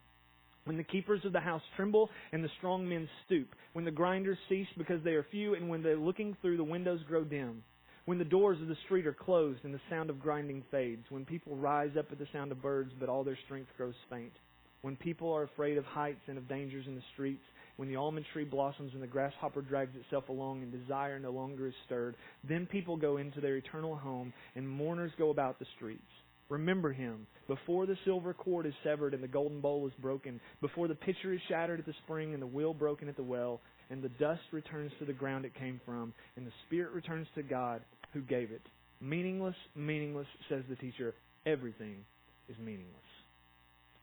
[0.65, 3.55] When the keepers of the house tremble and the strong men stoop.
[3.73, 7.01] When the grinders cease because they are few and when the looking through the windows
[7.07, 7.63] grow dim
[8.07, 11.25] when the doors of the street are closed and the sound of grinding fades, when
[11.25, 14.33] people rise up at the sound of birds but all their strength grows faint,
[14.83, 17.43] when people are afraid of heights and of dangers in the streets,
[17.77, 21.67] when the almond tree blossoms and the grasshopper drags itself along and desire no longer
[21.67, 22.15] is stirred,
[22.49, 26.03] then people go into their eternal home and mourners go about the streets.
[26.51, 30.89] Remember him before the silver cord is severed and the golden bowl is broken, before
[30.89, 34.03] the pitcher is shattered at the spring and the wheel broken at the well, and
[34.03, 37.83] the dust returns to the ground it came from, and the spirit returns to God
[38.13, 38.63] who gave it.
[39.01, 41.15] Meaningless, meaningless, says the teacher.
[41.47, 42.05] Everything
[42.49, 42.91] is meaningless.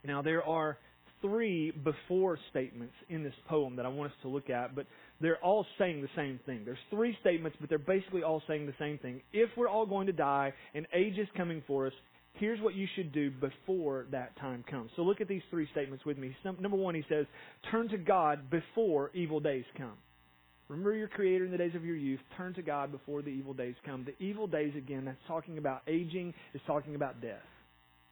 [0.04, 0.78] Now, there are
[1.22, 4.86] three before statements in this poem that I want us to look at, but
[5.20, 6.62] they're all saying the same thing.
[6.64, 9.22] There's three statements, but they're basically all saying the same thing.
[9.34, 11.94] If we're all going to die and age is coming for us,
[12.40, 14.92] here's what you should do before that time comes.
[14.96, 16.36] So look at these three statements with me.
[16.44, 17.26] Number one, he says,
[17.72, 19.94] turn to God before evil days come.
[20.68, 22.20] Remember your Creator in the days of your youth.
[22.36, 24.06] Turn to God before the evil days come.
[24.06, 27.40] The evil days, again, that's talking about aging, is talking about death.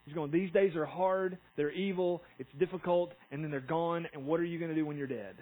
[0.06, 4.26] He's going, these days are hard, they're evil, it's difficult, and then they're gone, and
[4.26, 5.36] what are you going to do when you're dead?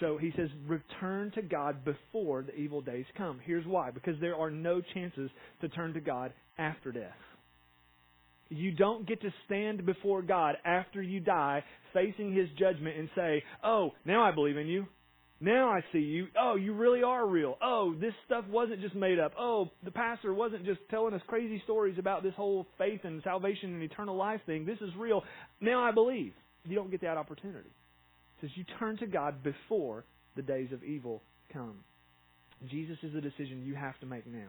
[0.00, 3.38] So he says, return to God before the evil days come.
[3.44, 3.90] Here's why.
[3.90, 7.12] Because there are no chances to turn to God after death.
[8.50, 11.62] You don't get to stand before God after you die,
[11.94, 14.86] facing His judgment, and say, Oh, now I believe in you.
[15.40, 16.26] Now I see you.
[16.38, 17.56] Oh, you really are real.
[17.62, 19.32] Oh, this stuff wasn't just made up.
[19.38, 23.72] Oh, the pastor wasn't just telling us crazy stories about this whole faith and salvation
[23.72, 24.66] and eternal life thing.
[24.66, 25.22] This is real.
[25.60, 26.34] Now I believe.
[26.66, 27.70] You don't get that opportunity.
[27.70, 30.04] It says you turn to God before
[30.36, 31.76] the days of evil come.
[32.70, 34.48] Jesus is a decision you have to make now.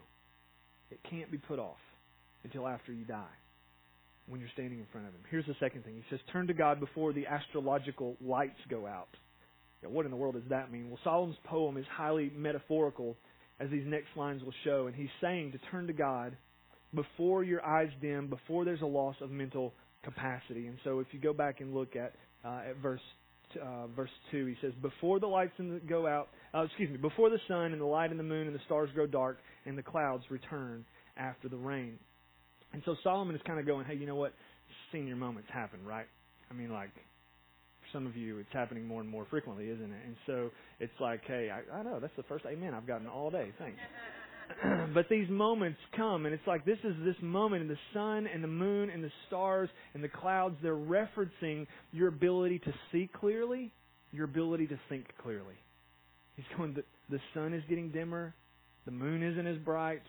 [0.90, 1.80] It can't be put off
[2.44, 3.38] until after you die
[4.32, 5.22] when you're standing in front of Him.
[5.30, 5.96] Here's the second thing.
[5.96, 9.10] He says, turn to God before the astrological lights go out
[9.90, 10.90] what in the world does that mean?
[10.90, 13.18] Well, Solomon's poem is highly metaphorical,
[13.60, 16.36] as these next lines will show, and he's saying to turn to God
[16.94, 20.68] before your eyes dim, before there's a loss of mental capacity.
[20.68, 22.14] And so, if you go back and look at
[22.44, 23.02] uh, at verse
[23.62, 27.30] uh, verse two, he says, "Before the lights the, go out, uh, excuse me, before
[27.30, 29.84] the sun and the light and the moon and the stars grow dark, and the
[29.84, 30.86] clouds return
[31.18, 31.98] after the rain."
[32.74, 34.34] And so Solomon is kind of going, "Hey, you know what?
[34.92, 36.08] Senior moments happen, right?
[36.50, 40.06] I mean, like for some of you, it's happening more and more frequently, isn't it?
[40.06, 43.32] And so it's like, hey, I, I know that's the first amen I've gotten all
[43.32, 43.52] day.
[43.58, 43.80] Thanks.
[44.94, 48.44] but these moments come, and it's like this is this moment, and the sun and
[48.44, 53.72] the moon and the stars and the clouds, they're referencing your ability to see clearly,
[54.12, 55.56] your ability to think clearly.
[56.36, 58.34] He's going, the, the sun is getting dimmer,
[58.86, 60.02] the moon isn't as bright,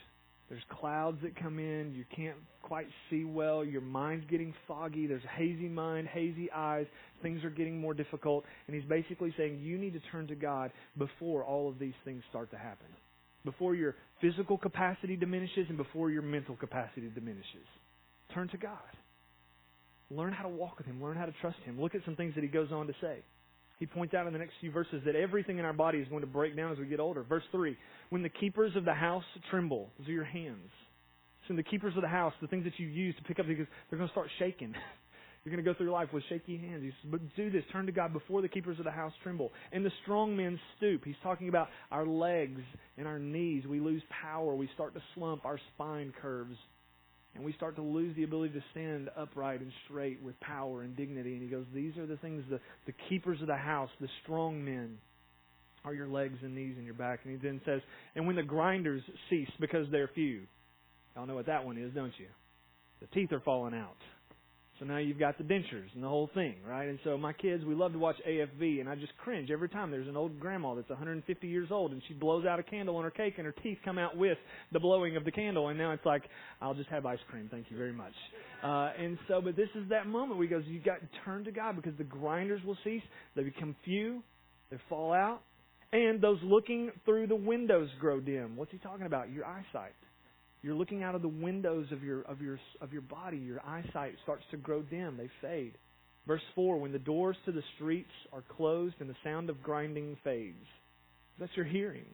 [0.48, 1.94] There's clouds that come in.
[1.94, 3.64] You can't quite see well.
[3.64, 5.06] Your mind's getting foggy.
[5.06, 6.86] There's a hazy mind, hazy eyes.
[7.22, 8.44] Things are getting more difficult.
[8.66, 12.22] And he's basically saying you need to turn to God before all of these things
[12.30, 12.86] start to happen.
[13.44, 17.66] Before your physical capacity diminishes and before your mental capacity diminishes.
[18.34, 18.78] Turn to God.
[20.10, 21.02] Learn how to walk with Him.
[21.02, 21.80] Learn how to trust Him.
[21.80, 23.18] Look at some things that he goes on to say.
[23.82, 26.20] He points out in the next few verses that everything in our body is going
[26.20, 27.24] to break down as we get older.
[27.24, 27.76] Verse 3
[28.10, 30.70] When the keepers of the house tremble, those are your hands.
[31.48, 33.66] So, the keepers of the house, the things that you use to pick up, because
[33.90, 34.72] they're going to start shaking.
[35.44, 36.84] You're going to go through life with shaky hands.
[36.84, 37.64] He says, but do this.
[37.72, 39.50] Turn to God before the keepers of the house tremble.
[39.72, 41.04] And the strong men stoop.
[41.04, 42.60] He's talking about our legs
[42.96, 43.66] and our knees.
[43.66, 44.54] We lose power.
[44.54, 45.44] We start to slump.
[45.44, 46.54] Our spine curves.
[47.34, 50.96] And we start to lose the ability to stand upright and straight with power and
[50.96, 51.32] dignity.
[51.32, 54.62] And he goes, These are the things, the, the keepers of the house, the strong
[54.64, 54.98] men,
[55.84, 57.20] are your legs and knees and your back.
[57.24, 57.80] And he then says,
[58.14, 60.42] And when the grinders cease because they're few.
[61.16, 62.26] Y'all know what that one is, don't you?
[63.00, 63.96] The teeth are falling out.
[64.82, 66.88] So now you've got the dentures and the whole thing, right?
[66.88, 69.92] And so my kids, we love to watch AFV, and I just cringe every time
[69.92, 73.04] there's an old grandma that's 150 years old and she blows out a candle on
[73.04, 74.36] her cake and her teeth come out with
[74.72, 76.24] the blowing of the candle, and now it's like,
[76.60, 78.12] I'll just have ice cream, thank you very much.
[78.64, 81.44] Uh, and so, but this is that moment where he goes, you got to turn
[81.44, 83.04] to God because the grinders will cease,
[83.36, 84.20] they become few,
[84.72, 85.42] they fall out,
[85.92, 88.56] and those looking through the windows grow dim.
[88.56, 89.30] What's he talking about?
[89.30, 89.94] Your eyesight.
[90.62, 93.38] You're looking out of the windows of your of your of your body.
[93.38, 95.16] Your eyesight starts to grow dim.
[95.16, 95.76] They fade.
[96.26, 100.16] Verse four: When the doors to the streets are closed and the sound of grinding
[100.22, 100.66] fades,
[101.38, 102.06] that's your hearing.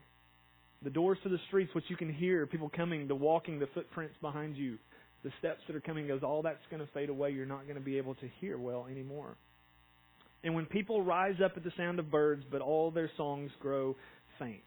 [0.83, 4.15] The doors to the streets, what you can hear, people coming, the walking, the footprints
[4.21, 4.79] behind you,
[5.25, 7.33] the steps that are coming, goes all that's going to fade away.
[7.33, 9.37] You're not going to be able to hear well anymore.
[10.45, 13.97] And when people rise up at the sound of birds, but all their songs grow
[14.39, 14.63] faint.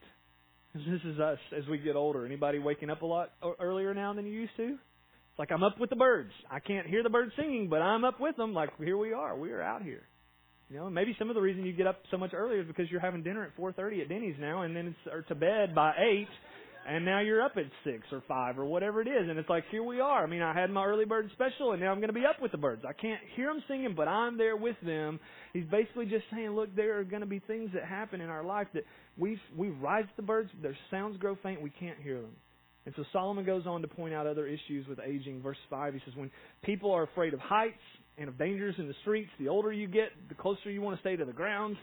[0.74, 2.26] This is us as we get older.
[2.26, 4.64] Anybody waking up a lot earlier now than you used to?
[4.64, 6.32] It's like I'm up with the birds.
[6.50, 8.54] I can't hear the birds singing, but I'm up with them.
[8.54, 9.36] Like here we are.
[9.38, 10.04] We are out here.
[10.70, 12.90] You know, maybe some of the reason you get up so much earlier is because
[12.90, 15.92] you're having dinner at 4:30 at Denny's now, and then it's or to bed by
[16.00, 16.30] eight,
[16.88, 19.66] and now you're up at six or five or whatever it is, and it's like
[19.72, 20.24] here we are.
[20.24, 22.42] I mean, I had my early bird special, and now I'm going to be up
[22.42, 22.84] with the birds.
[22.88, 25.20] I can't hear them singing, but I'm there with them.
[25.52, 28.44] He's basically just saying, look, there are going to be things that happen in our
[28.44, 28.86] life that
[29.22, 32.36] we we rise the birds, their sounds grow faint, we can't hear them.
[32.86, 35.42] And so Solomon goes on to point out other issues with aging.
[35.42, 36.32] Verse 5, he says, When
[36.64, 37.76] people are afraid of heights
[38.18, 41.02] and of dangers in the streets, the older you get, the closer you want to
[41.02, 41.78] stay to the ground.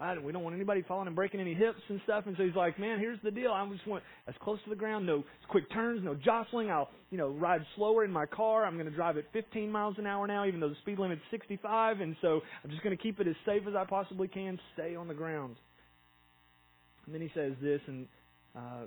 [0.00, 2.24] I, we don't want anybody falling and breaking any hips and stuff.
[2.26, 3.52] And so he's like, man, here's the deal.
[3.52, 6.70] I just want as close to the ground, no quick turns, no jostling.
[6.70, 8.64] I'll, you know, ride slower in my car.
[8.64, 11.22] I'm going to drive at 15 miles an hour now, even though the speed limit's
[11.30, 12.00] 65.
[12.00, 14.58] And so I'm just going to keep it as safe as I possibly can.
[14.74, 15.54] Stay on the ground.
[17.06, 18.06] And then he says this, and
[18.56, 18.86] uh,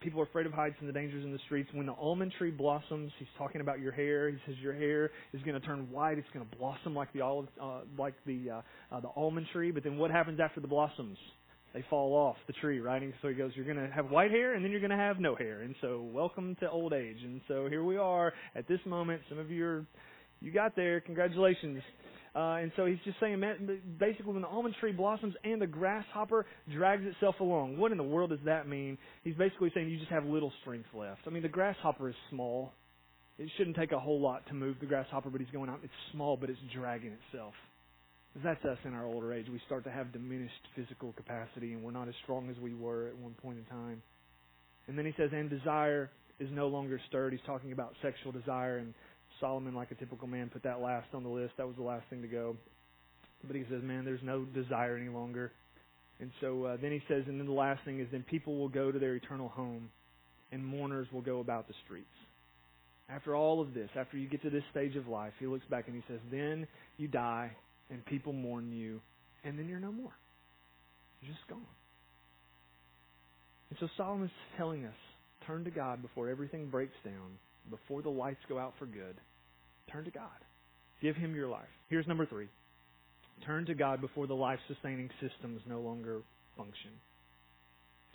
[0.00, 1.68] people are afraid of heights and the dangers in the streets.
[1.72, 4.30] When the almond tree blossoms, he's talking about your hair.
[4.30, 6.18] He says your hair is going to turn white.
[6.18, 9.70] It's going to blossom like the olive, uh, like the uh, uh, the almond tree.
[9.70, 11.18] But then what happens after the blossoms?
[11.74, 13.00] They fall off the tree, right?
[13.00, 14.96] And so he goes, you're going to have white hair, and then you're going to
[14.96, 15.62] have no hair.
[15.62, 17.16] And so welcome to old age.
[17.24, 19.22] And so here we are at this moment.
[19.30, 19.86] Some of you are,
[20.40, 21.00] you got there.
[21.00, 21.80] Congratulations.
[22.34, 25.66] Uh, and so he's just saying, man, basically, when the almond tree blossoms and the
[25.66, 28.96] grasshopper drags itself along, what in the world does that mean?
[29.22, 31.20] He's basically saying you just have little strength left.
[31.26, 32.72] I mean, the grasshopper is small.
[33.38, 35.80] It shouldn't take a whole lot to move the grasshopper, but he's going out.
[35.82, 37.52] It's small, but it's dragging itself.
[38.42, 39.46] That's us in our older age.
[39.52, 43.08] We start to have diminished physical capacity, and we're not as strong as we were
[43.08, 44.02] at one point in time.
[44.88, 47.32] And then he says, and desire is no longer stirred.
[47.32, 48.94] He's talking about sexual desire and
[49.42, 51.52] Solomon, like a typical man, put that last on the list.
[51.58, 52.56] That was the last thing to go.
[53.44, 55.52] But he says, man, there's no desire any longer.
[56.20, 58.68] And so uh, then he says, and then the last thing is, then people will
[58.68, 59.90] go to their eternal home,
[60.52, 62.06] and mourners will go about the streets.
[63.08, 65.88] After all of this, after you get to this stage of life, he looks back
[65.88, 67.50] and he says, then you die,
[67.90, 69.00] and people mourn you,
[69.42, 70.12] and then you're no more.
[71.20, 71.66] You're just gone.
[73.70, 74.94] And so Solomon's telling us,
[75.46, 77.38] turn to God before everything breaks down,
[77.68, 79.16] before the lights go out for good.
[79.90, 80.28] Turn to God.
[81.00, 81.68] Give Him your life.
[81.88, 82.48] Here's number three.
[83.46, 86.22] Turn to God before the life sustaining systems no longer
[86.56, 86.90] function.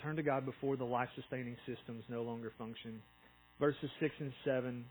[0.02, 3.02] Turn to God before the life sustaining systems no longer function.
[3.60, 4.86] Verses 6 and 7.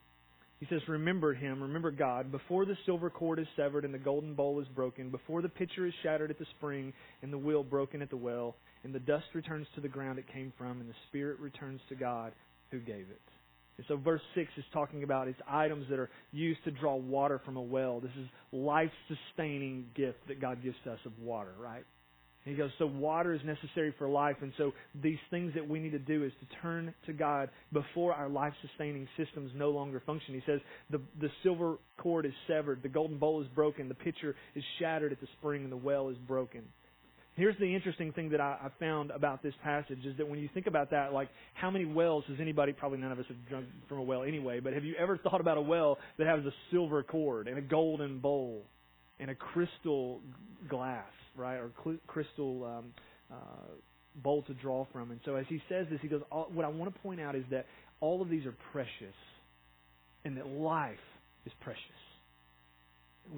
[0.58, 4.34] He says, Remember Him, remember God, before the silver cord is severed and the golden
[4.34, 8.02] bowl is broken, before the pitcher is shattered at the spring and the wheel broken
[8.02, 10.94] at the well, and the dust returns to the ground it came from, and the
[11.08, 12.32] spirit returns to God
[12.70, 13.20] who gave it.
[13.78, 17.40] And so verse 6 is talking about its items that are used to draw water
[17.44, 18.00] from a well.
[18.00, 21.84] This is life-sustaining gift that God gives to us of water, right?
[22.46, 24.72] And he goes, so water is necessary for life, and so
[25.02, 29.08] these things that we need to do is to turn to God before our life-sustaining
[29.16, 30.32] systems no longer function.
[30.32, 34.36] He says the the silver cord is severed, the golden bowl is broken, the pitcher
[34.54, 36.62] is shattered at the spring, and the well is broken.
[37.36, 40.48] Here's the interesting thing that I, I found about this passage is that when you
[40.54, 42.72] think about that, like how many wells has anybody?
[42.72, 44.60] Probably none of us have drunk from a well anyway.
[44.60, 47.62] But have you ever thought about a well that has a silver cord and a
[47.62, 48.62] golden bowl
[49.20, 50.20] and a crystal
[50.68, 51.04] glass?
[51.36, 52.84] right, or cl- crystal um,
[53.30, 53.36] uh,
[54.22, 55.10] bowl to draw from.
[55.10, 57.44] And so as he says this, he goes, what I want to point out is
[57.50, 57.66] that
[58.00, 59.14] all of these are precious
[60.24, 60.96] and that life
[61.44, 61.80] is precious.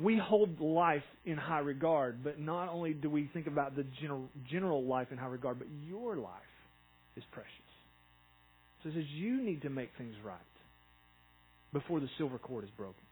[0.02, 4.28] We hold life in high regard, but not only do we think about the general,
[4.50, 6.32] general life in high regard, but your life
[7.16, 7.50] is precious.
[8.82, 10.38] So he says you need to make things right
[11.72, 13.04] before the silver cord is broken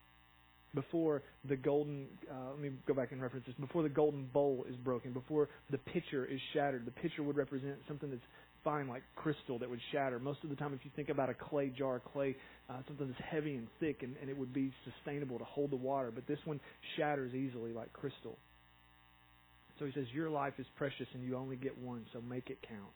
[0.77, 4.65] before the golden, uh, let me go back and reference this, before the golden bowl
[4.69, 6.85] is broken, before the pitcher is shattered.
[6.85, 8.23] The pitcher would represent something that's
[8.67, 10.19] fine like crystal that would shatter.
[10.19, 12.35] Most of the time, if you think about a clay jar, clay,
[12.69, 15.77] uh, something that's heavy and thick and, and it would be sustainable to hold the
[15.77, 16.59] water, but this one
[16.97, 18.37] shatters easily like crystal.
[19.79, 22.59] So he says, Your life is precious and you only get one, so make it
[22.69, 22.93] count.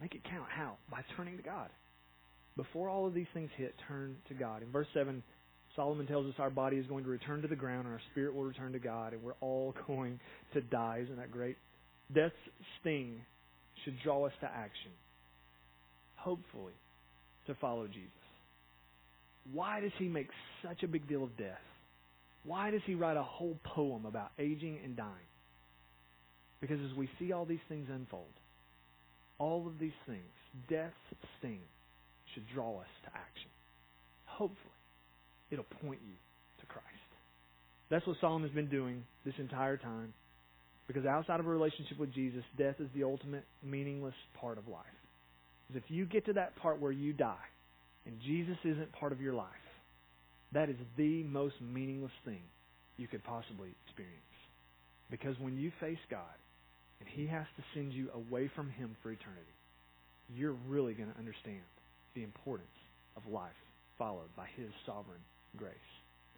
[0.00, 0.46] Make it count.
[0.48, 0.76] How?
[0.90, 1.68] By turning to God.
[2.56, 4.62] Before all of these things hit, turn to God.
[4.62, 5.22] In verse 7,
[5.76, 8.34] Solomon tells us our body is going to return to the ground and our spirit
[8.34, 10.18] will return to God and we're all going
[10.54, 11.00] to die.
[11.02, 11.58] Isn't that great?
[12.14, 12.34] Death's
[12.80, 13.20] sting
[13.84, 14.90] should draw us to action.
[16.16, 16.72] Hopefully,
[17.46, 18.10] to follow Jesus.
[19.52, 20.28] Why does he make
[20.66, 21.60] such a big deal of death?
[22.44, 25.10] Why does he write a whole poem about aging and dying?
[26.60, 28.32] Because as we see all these things unfold,
[29.38, 30.22] all of these things,
[30.68, 30.94] death's
[31.38, 31.60] sting,
[32.32, 33.50] should draw us to action.
[34.24, 34.58] Hopefully
[35.50, 36.14] it'll point you
[36.60, 36.86] to Christ.
[37.90, 40.14] That's what Solomon's been doing this entire time.
[40.86, 44.84] Because outside of a relationship with Jesus, death is the ultimate meaningless part of life.
[45.66, 47.46] Because if you get to that part where you die
[48.06, 49.48] and Jesus isn't part of your life,
[50.52, 52.42] that is the most meaningless thing
[52.96, 54.20] you could possibly experience.
[55.10, 56.36] Because when you face God
[57.00, 59.42] and He has to send you away from Him for eternity,
[60.28, 61.64] you're really going to understand
[62.14, 62.68] the importance
[63.16, 63.50] of life
[63.98, 65.20] followed by His sovereign
[65.56, 65.74] grace.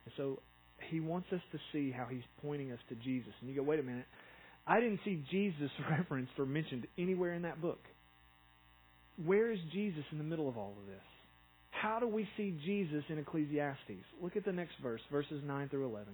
[0.05, 0.39] And so
[0.81, 3.33] he wants us to see how he's pointing us to Jesus.
[3.41, 4.07] And you go, wait a minute.
[4.67, 7.81] I didn't see Jesus referenced or mentioned anywhere in that book.
[9.25, 11.03] Where is Jesus in the middle of all of this?
[11.71, 14.05] How do we see Jesus in Ecclesiastes?
[14.23, 16.09] Look at the next verse, verses 9 through 11.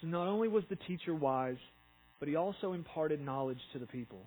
[0.00, 1.56] So not only was the teacher wise,
[2.18, 4.20] but he also imparted knowledge to the people.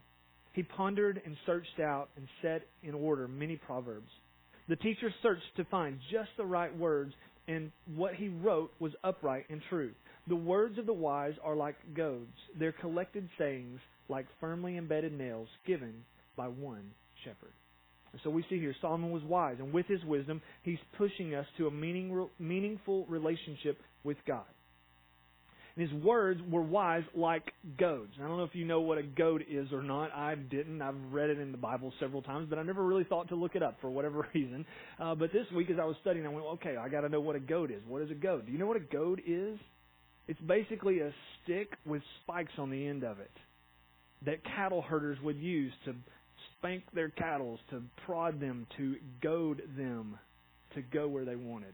[0.53, 4.09] He pondered and searched out and set in order many proverbs.
[4.67, 7.13] The teacher searched to find just the right words,
[7.47, 9.91] and what he wrote was upright and true.
[10.27, 15.47] The words of the wise are like goads, their collected sayings like firmly embedded nails
[15.65, 15.93] given
[16.35, 16.91] by one
[17.23, 17.53] shepherd.
[18.11, 21.45] And so we see here Solomon was wise, and with his wisdom, he's pushing us
[21.57, 24.45] to a meaning, meaningful relationship with God.
[25.75, 28.13] And his words were wise like goads.
[28.17, 30.11] I don't know if you know what a goad is or not.
[30.11, 30.81] I didn't.
[30.81, 33.55] I've read it in the Bible several times, but I never really thought to look
[33.55, 34.65] it up for whatever reason.
[34.99, 37.21] Uh, but this week, as I was studying, I went, okay, I got to know
[37.21, 37.81] what a goad is.
[37.87, 38.47] What is a goad?
[38.47, 39.59] Do you know what a goad is?
[40.27, 41.13] It's basically a
[41.43, 43.31] stick with spikes on the end of it
[44.25, 45.93] that cattle herders would use to
[46.57, 50.17] spank their cattle, to prod them, to goad them
[50.75, 51.73] to go where they wanted.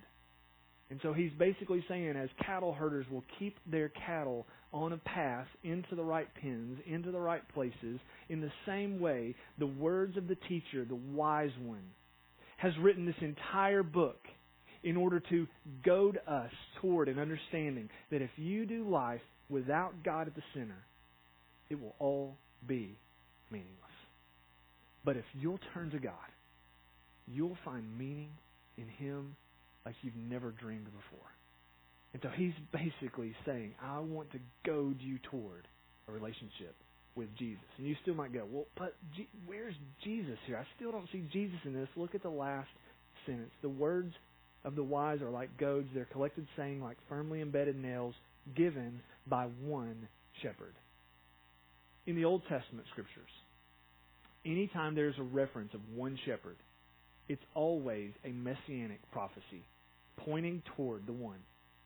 [0.89, 5.47] And so he's basically saying, as cattle herders will keep their cattle on a path
[5.63, 7.99] into the right pens, into the right places,
[8.29, 11.83] in the same way, the words of the teacher, the wise one,
[12.57, 14.19] has written this entire book
[14.83, 15.47] in order to
[15.83, 20.83] goad us toward an understanding that if you do life without God at the center,
[21.69, 22.35] it will all
[22.67, 22.97] be
[23.51, 23.77] meaningless.
[25.05, 26.13] But if you'll turn to God,
[27.27, 28.29] you'll find meaning
[28.77, 29.35] in Him
[29.85, 31.27] like you've never dreamed before.
[32.13, 35.67] And so he's basically saying, I want to goad you toward
[36.07, 36.75] a relationship
[37.15, 37.63] with Jesus.
[37.77, 39.73] And you still might go, well, but G- where's
[40.03, 40.57] Jesus here?
[40.57, 41.87] I still don't see Jesus in this.
[41.95, 42.69] Look at the last
[43.25, 43.51] sentence.
[43.61, 44.13] The words
[44.65, 48.15] of the wise are like goads, their collected saying like firmly embedded nails
[48.55, 50.07] given by one
[50.41, 50.73] shepherd.
[52.05, 53.29] In the Old Testament scriptures,
[54.45, 56.57] anytime there's a reference of one shepherd,
[57.29, 59.63] it's always a messianic prophecy
[60.17, 61.39] pointing toward the one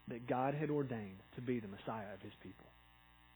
[0.07, 2.65] that God had ordained to be the Messiah of his people.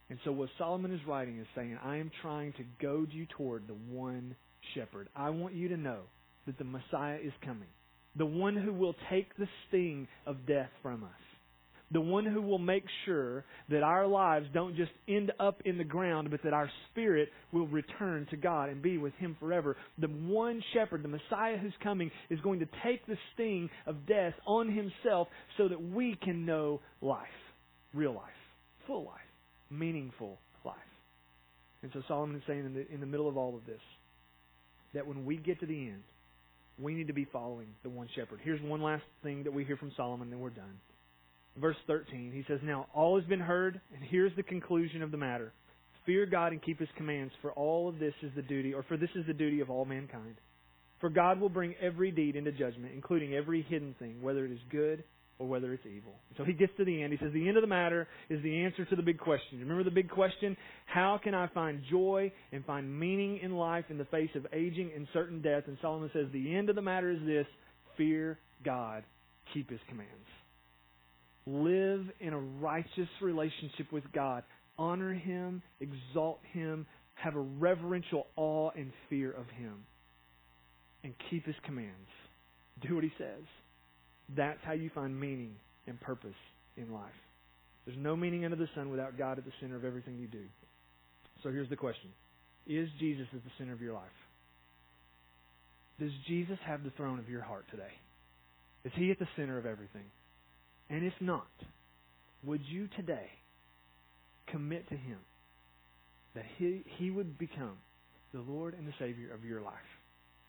[0.10, 3.68] And so what Solomon is writing is saying, I am trying to goad you toward
[3.68, 4.36] the one
[4.76, 5.08] shepherd.
[5.16, 6.02] I want you to know
[6.48, 7.70] that the Messiah is coming.
[8.16, 11.09] The one who will take the sting of death from us.
[11.91, 15.84] the one who will make sure that our lives don't just end up in the
[15.84, 19.76] ground, but that our spirit will return to God and be with Him forever.
[19.97, 24.34] The one shepherd, the Messiah who's coming, is going to take the sting of death
[24.47, 27.28] on Himself so that we can know life,
[27.93, 28.24] real life,
[28.88, 29.20] full life,
[29.70, 30.76] meaningful life.
[31.84, 33.82] And so Solomon is saying in the, in the middle of all of this
[34.93, 36.03] that when we get to the end,
[36.80, 38.39] we need to be following the one shepherd.
[38.43, 40.80] Here's one last thing that we hear from Solomon, and we're done.
[41.57, 45.17] Verse 13, he says, Now all has been heard, and here's the conclusion of the
[45.17, 45.53] matter.
[46.05, 48.97] Fear God and keep his commands, for all of this is the duty, or for
[48.97, 50.36] this is the duty of all mankind.
[50.99, 54.59] For God will bring every deed into judgment, including every hidden thing, whether it is
[54.72, 55.03] good
[55.42, 56.14] or whether it's evil.
[56.38, 57.12] So he gets to the end.
[57.12, 59.60] He says, The end of the matter is the answer to the big question.
[59.60, 60.56] Remember the big question?
[60.86, 64.92] How can I find joy and find meaning in life in the face of aging
[64.96, 65.64] and certain death?
[65.66, 67.48] And Solomon says, The end of the matter is this
[67.98, 69.04] fear God,
[69.52, 70.12] keep his commands.
[71.48, 74.44] Live in a righteous relationship with God.
[74.78, 76.86] Honor him, exalt him,
[77.16, 79.86] have a reverential awe and fear of him.
[81.04, 81.96] And keep his commands.
[82.88, 83.44] Do what he says.
[84.36, 85.55] That's how you find meaning
[85.88, 86.36] and purpose
[86.77, 87.11] in life.
[87.86, 90.43] There's no meaning under the sun without God at the center of everything you do.
[91.43, 92.09] So here's the question
[92.67, 94.03] Is Jesus at the center of your life?
[95.99, 97.91] Does Jesus have the throne of your heart today?
[98.84, 100.05] Is he at the center of everything?
[100.89, 101.47] And if not,
[102.43, 103.27] would you today
[104.47, 105.19] commit to him
[106.34, 107.77] that he, he would become
[108.34, 109.73] the Lord and the Savior of your life?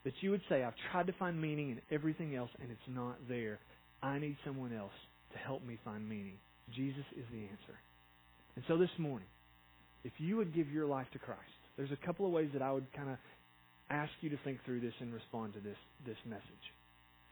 [0.04, 3.16] That you would say, I've tried to find meaning in everything else and it's not
[3.28, 3.58] there.
[4.02, 4.92] I need someone else
[5.32, 6.38] to help me find meaning.
[6.74, 7.78] Jesus is the answer.
[8.56, 9.28] And so this morning,
[10.04, 11.40] if you would give your life to Christ,
[11.76, 13.16] there's a couple of ways that I would kind of
[13.90, 16.42] ask you to think through this and respond to this, this message.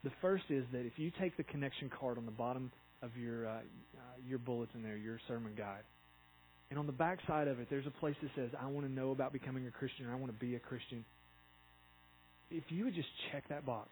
[0.05, 2.71] The first is that if you take the connection card on the bottom
[3.03, 5.85] of your uh, uh, your bulletin there, your sermon guide,
[6.71, 8.93] and on the back side of it, there's a place that says, "I want to
[8.93, 10.09] know about becoming a Christian.
[10.11, 11.05] I want to be a Christian."
[12.51, 13.91] If you would just check that box,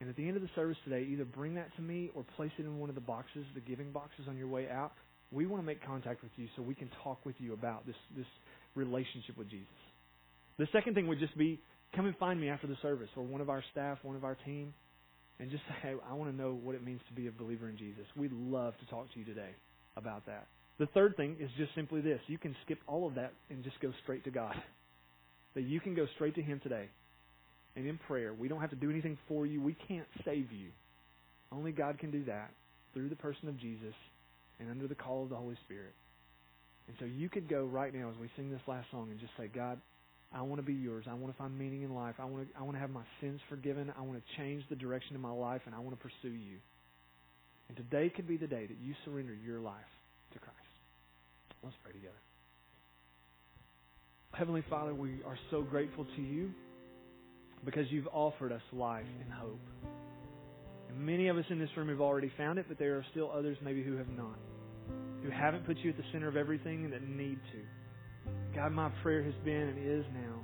[0.00, 2.52] and at the end of the service today, either bring that to me or place
[2.58, 4.92] it in one of the boxes, the giving boxes on your way out.
[5.32, 7.96] We want to make contact with you so we can talk with you about this,
[8.16, 8.26] this
[8.74, 9.66] relationship with Jesus.
[10.58, 11.60] The second thing would just be
[11.94, 14.36] come and find me after the service or one of our staff, one of our
[14.46, 14.72] team,
[15.40, 17.76] and just say, I want to know what it means to be a believer in
[17.76, 18.04] Jesus.
[18.16, 19.50] We'd love to talk to you today
[19.96, 20.46] about that.
[20.78, 22.20] The third thing is just simply this.
[22.28, 24.54] You can skip all of that and just go straight to God.
[25.54, 26.88] That you can go straight to Him today
[27.76, 28.32] and in prayer.
[28.34, 29.60] We don't have to do anything for you.
[29.60, 30.70] We can't save you.
[31.52, 32.50] Only God can do that
[32.92, 33.94] through the person of Jesus
[34.60, 35.94] and under the call of the Holy Spirit.
[36.88, 39.32] And so you could go right now as we sing this last song and just
[39.38, 39.78] say, God,
[40.32, 41.04] I want to be yours.
[41.08, 42.16] I want to find meaning in life.
[42.18, 43.92] I want to, I want to have my sins forgiven.
[43.96, 46.58] I want to change the direction of my life, and I want to pursue you.
[47.68, 49.76] And today could be the day that you surrender your life
[50.32, 50.56] to Christ.
[51.62, 52.14] Let's pray together.
[54.32, 56.50] Heavenly Father, we are so grateful to you
[57.64, 59.60] because you've offered us life and hope.
[60.88, 63.30] And many of us in this room have already found it, but there are still
[63.34, 64.38] others maybe who have not,
[65.22, 68.30] who haven't put you at the center of everything and that need to.
[68.54, 70.40] God, my prayer has been and is now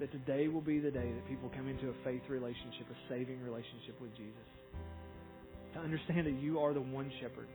[0.00, 3.42] that today will be the day that people come into a faith relationship, a saving
[3.42, 4.34] relationship with Jesus.
[5.74, 7.48] To understand that you are the one shepherd.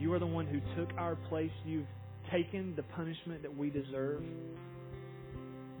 [0.00, 1.50] You are the one who took our place.
[1.64, 1.86] You've
[2.32, 4.22] taken the punishment that we deserve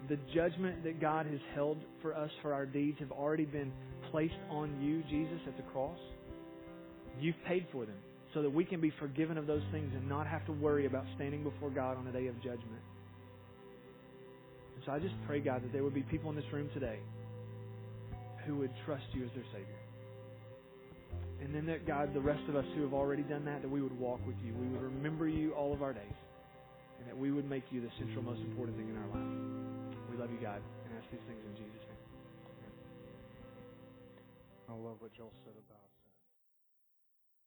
[0.08, 3.72] the judgment that God has held for us for our deeds have already been
[4.10, 5.98] placed on you, Jesus, at the cross.
[7.20, 7.96] You've paid for them
[8.32, 11.04] so that we can be forgiven of those things and not have to worry about
[11.16, 12.82] standing before God on a day of judgment.
[14.76, 16.98] And so I just pray, God, that there would be people in this room today
[18.46, 19.66] who would trust you as their Savior.
[21.42, 23.82] And then that, God, the rest of us who have already done that, that we
[23.82, 24.54] would walk with you.
[24.54, 26.02] We would remember you all of our days.
[26.98, 29.67] And that we would make you the central, most important thing in our life
[30.18, 32.02] love you, God, and ask these things in Jesus' name.
[34.68, 35.77] I love what Joel said about.